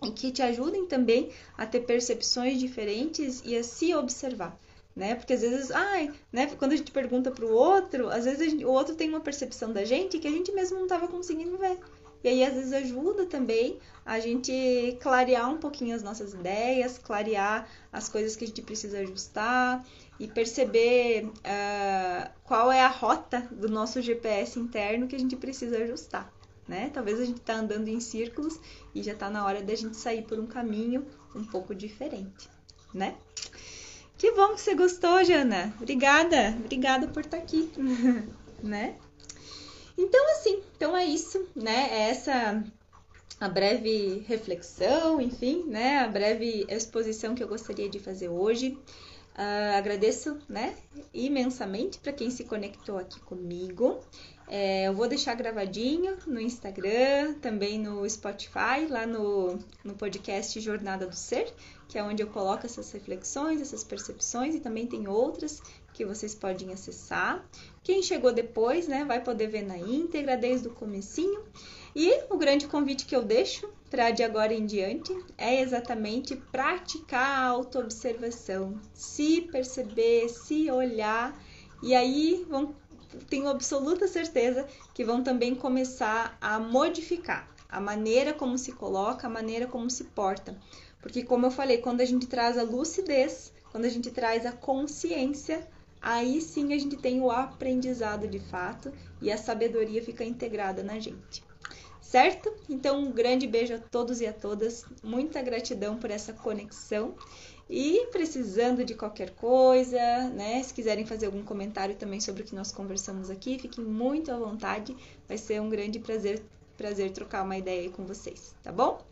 e 0.04 0.12
que 0.12 0.32
te 0.32 0.42
ajudem 0.42 0.88
também 0.88 1.30
a 1.58 1.66
ter 1.66 1.82
percepções 1.82 2.60
diferentes 2.60 3.42
e 3.46 3.56
a 3.56 3.64
se 3.64 3.94
observar. 3.94 4.60
Né? 4.96 5.14
Porque 5.14 5.34
às 5.34 5.42
vezes, 5.42 5.72
ai, 5.72 6.12
né? 6.32 6.48
Quando 6.56 6.72
a 6.72 6.76
gente 6.78 6.92
pergunta 6.92 7.30
para 7.30 7.46
o 7.46 7.54
outro, 7.54 8.10
às 8.10 8.26
vezes 8.26 8.52
gente, 8.52 8.66
o 8.66 8.72
outro 8.72 8.96
tem 8.96 9.10
uma 9.10 9.20
percepção 9.20 9.74
da 9.74 9.84
gente 9.84 10.20
que 10.20 10.28
a 10.28 10.32
gente 10.32 10.52
mesmo 10.54 10.78
não 10.78 10.86
estava 10.86 11.08
conseguindo 11.08 11.58
ver. 11.58 11.78
E 12.26 12.28
aí, 12.28 12.44
às 12.44 12.56
vezes, 12.56 12.74
ajuda 12.74 13.28
também 13.28 13.78
a 14.04 14.20
gente 14.20 14.98
clarear 15.00 15.48
um 15.48 15.60
pouquinho 15.60 15.96
as 15.96 16.02
nossas 16.02 16.34
ideias, 16.34 16.98
clarear 16.98 17.70
as 17.94 18.10
coisas 18.10 18.36
que 18.36 18.44
a 18.44 18.48
gente 18.48 18.64
precisa 18.64 18.98
ajustar 18.98 19.86
e 20.20 20.28
perceber 20.28 21.26
uh, 21.26 22.30
qual 22.44 22.72
é 22.72 22.82
a 22.82 22.88
rota 22.88 23.42
do 23.52 23.70
nosso 23.70 24.02
GPS 24.02 24.58
interno 24.60 25.08
que 25.08 25.16
a 25.16 25.20
gente 25.20 25.36
precisa 25.36 25.78
ajustar. 25.78 26.34
Né? 26.68 26.90
Talvez 26.92 27.20
a 27.20 27.26
gente 27.26 27.42
está 27.42 27.58
andando 27.58 27.90
em 27.90 28.00
círculos 28.00 28.60
e 28.96 29.04
já 29.04 29.14
está 29.14 29.30
na 29.30 29.46
hora 29.46 29.62
da 29.62 29.76
gente 29.76 29.96
sair 29.96 30.24
por 30.24 30.40
um 30.40 30.48
caminho 30.48 31.06
um 31.36 31.44
pouco 31.44 31.76
diferente, 31.76 32.50
né? 32.92 33.14
Que 34.18 34.32
bom 34.32 34.56
que 34.56 34.62
você 34.62 34.74
gostou, 34.74 35.24
Jana. 35.24 35.72
Obrigada, 35.80 36.56
obrigada 36.58 37.08
por 37.08 37.24
estar 37.24 37.38
tá 37.38 37.44
aqui, 37.44 37.70
né? 38.64 38.96
Então 39.98 40.32
assim, 40.32 40.62
então 40.76 40.96
é 40.96 41.06
isso, 41.06 41.48
né? 41.56 41.90
É 41.92 42.10
essa 42.10 42.64
a 43.40 43.50
breve 43.50 44.24
reflexão, 44.28 45.20
enfim, 45.20 45.64
né, 45.68 46.00
a 46.00 46.08
breve 46.08 46.66
exposição 46.70 47.36
que 47.36 47.44
eu 47.44 47.48
gostaria 47.48 47.90
de 47.90 48.00
fazer 48.00 48.30
hoje. 48.30 48.78
Uh, 49.38 49.76
agradeço, 49.76 50.38
né, 50.48 50.74
imensamente 51.14 52.00
para 52.00 52.14
quem 52.14 52.30
se 52.30 52.46
conectou 52.46 52.98
aqui 52.98 53.20
comigo. 53.20 54.00
É, 54.48 54.88
eu 54.88 54.94
vou 54.94 55.08
deixar 55.08 55.34
gravadinho 55.34 56.18
no 56.28 56.40
Instagram, 56.40 57.34
também 57.42 57.80
no 57.80 58.08
Spotify, 58.08 58.88
lá 58.90 59.06
no, 59.06 59.60
no 59.84 59.96
podcast 59.96 60.60
Jornada 60.62 61.06
do 61.08 61.16
Ser, 61.16 61.52
que 61.88 61.98
é 61.98 62.04
onde 62.04 62.22
eu 62.22 62.28
coloco 62.28 62.66
essas 62.66 62.92
reflexões, 62.92 63.62
essas 63.62 63.84
percepções 63.84 64.56
e 64.56 64.60
também 64.60 64.88
tem 64.88 65.08
outras 65.08 65.62
que 65.94 66.06
vocês 66.06 66.36
podem 66.36 66.74
acessar. 66.74 67.46
Quem 67.84 68.02
chegou 68.02 68.34
depois, 68.34 68.88
né, 68.88 69.06
vai 69.06 69.24
poder 69.24 69.48
ver 69.48 69.64
na 69.64 69.78
íntegra 69.78 70.36
desde 70.36 70.68
o 70.68 70.74
comecinho. 70.74 71.44
E 71.96 72.24
o 72.30 72.38
grande 72.38 72.68
convite 72.68 73.06
que 73.06 73.16
eu 73.16 73.24
deixo 73.24 73.70
para 73.90 74.12
de 74.12 74.24
agora 74.24 74.54
em 74.54 74.66
diante 74.66 75.16
é 75.38 75.62
exatamente 75.62 76.36
praticar 76.36 77.40
a 77.40 77.48
autoobservação, 77.48 78.80
se 78.94 79.42
perceber, 79.42 80.28
se 80.28 80.70
olhar 80.70 81.40
e 81.82 81.94
aí 81.96 82.46
vão 82.50 82.76
tenho 83.30 83.48
absoluta 83.48 84.08
certeza 84.08 84.68
que 84.94 85.06
vão 85.06 85.24
também 85.24 85.56
começar 85.56 86.38
a 86.42 86.60
modificar 86.60 87.48
a 87.70 87.80
maneira 87.80 88.34
como 88.34 88.58
se 88.58 88.72
coloca, 88.72 89.28
a 89.28 89.30
maneira 89.30 89.68
como 89.68 89.90
se 89.90 90.06
porta. 90.06 90.58
Porque, 91.06 91.22
como 91.22 91.46
eu 91.46 91.52
falei, 91.52 91.78
quando 91.78 92.02
a 92.02 92.06
gente 92.06 92.26
traz 92.26 92.58
a 92.58 92.64
lucidez, 92.64 93.54
quando 93.72 93.86
a 93.86 93.90
gente 93.90 94.10
traz 94.10 94.44
a 94.44 94.52
consciência, 94.52 95.64
aí 96.02 96.42
sim 96.42 96.74
a 96.74 96.80
gente 96.80 96.98
tem 96.98 97.22
o 97.22 97.30
aprendizado 97.30 98.28
de 98.28 98.40
fato 98.40 98.92
e 99.22 99.32
a 99.32 99.38
sabedoria 99.38 100.04
fica 100.04 100.24
integrada 100.24 100.82
na 100.82 100.98
gente. 100.98 101.44
Certo? 102.02 102.52
Então, 102.68 103.02
um 103.02 103.12
grande 103.12 103.46
beijo 103.46 103.76
a 103.76 103.78
todos 103.78 104.20
e 104.20 104.26
a 104.26 104.34
todas. 104.34 104.84
Muita 105.04 105.44
gratidão 105.44 105.96
por 105.96 106.10
essa 106.10 106.34
conexão 106.34 107.14
e 107.70 108.08
precisando 108.08 108.84
de 108.84 108.96
qualquer 108.96 109.30
coisa, 109.30 110.00
né? 110.30 110.64
Se 110.64 110.74
quiserem 110.74 111.06
fazer 111.06 111.28
algum 111.28 111.44
comentário 111.44 111.94
também 111.94 112.20
sobre 112.20 112.42
o 112.42 112.46
que 112.46 112.56
nós 112.56 112.72
conversamos 112.72 113.30
aqui, 113.30 113.60
fiquem 113.60 113.86
muito 113.86 114.32
à 114.32 114.40
vontade. 114.40 114.98
Vai 115.28 115.38
ser 115.38 115.62
um 115.62 115.70
grande 115.70 116.00
prazer, 116.00 116.42
prazer 116.76 117.12
trocar 117.12 117.44
uma 117.44 117.60
ideia 117.60 117.82
aí 117.82 117.90
com 117.92 118.08
vocês, 118.08 118.56
tá 118.64 118.72
bom? 118.72 119.06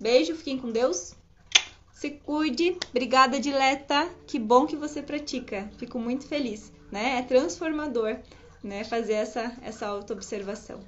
Beijo, 0.00 0.34
fiquem 0.34 0.58
com 0.58 0.72
Deus. 0.72 1.14
Se 1.96 2.10
cuide. 2.10 2.76
Obrigada, 2.90 3.40
Dileta. 3.40 4.10
Que 4.26 4.38
bom 4.38 4.66
que 4.66 4.76
você 4.76 5.02
pratica. 5.02 5.70
Fico 5.78 5.98
muito 5.98 6.28
feliz, 6.28 6.70
né? 6.92 7.18
É 7.18 7.22
transformador, 7.22 8.18
né, 8.62 8.84
fazer 8.84 9.14
essa 9.14 9.56
essa 9.62 9.86
autoobservação. 9.86 10.78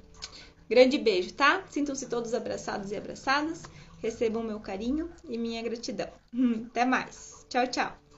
Grande 0.69 0.99
beijo, 0.99 1.33
tá? 1.33 1.63
Sintam-se 1.67 2.05
todos 2.05 2.35
abraçados 2.35 2.91
e 2.91 2.95
abraçadas. 2.95 3.63
Recebam 3.97 4.43
meu 4.43 4.59
carinho 4.59 5.09
e 5.27 5.35
minha 5.35 5.63
gratidão. 5.63 6.09
Até 6.69 6.85
mais. 6.85 7.43
Tchau, 7.49 7.65
tchau. 7.65 8.08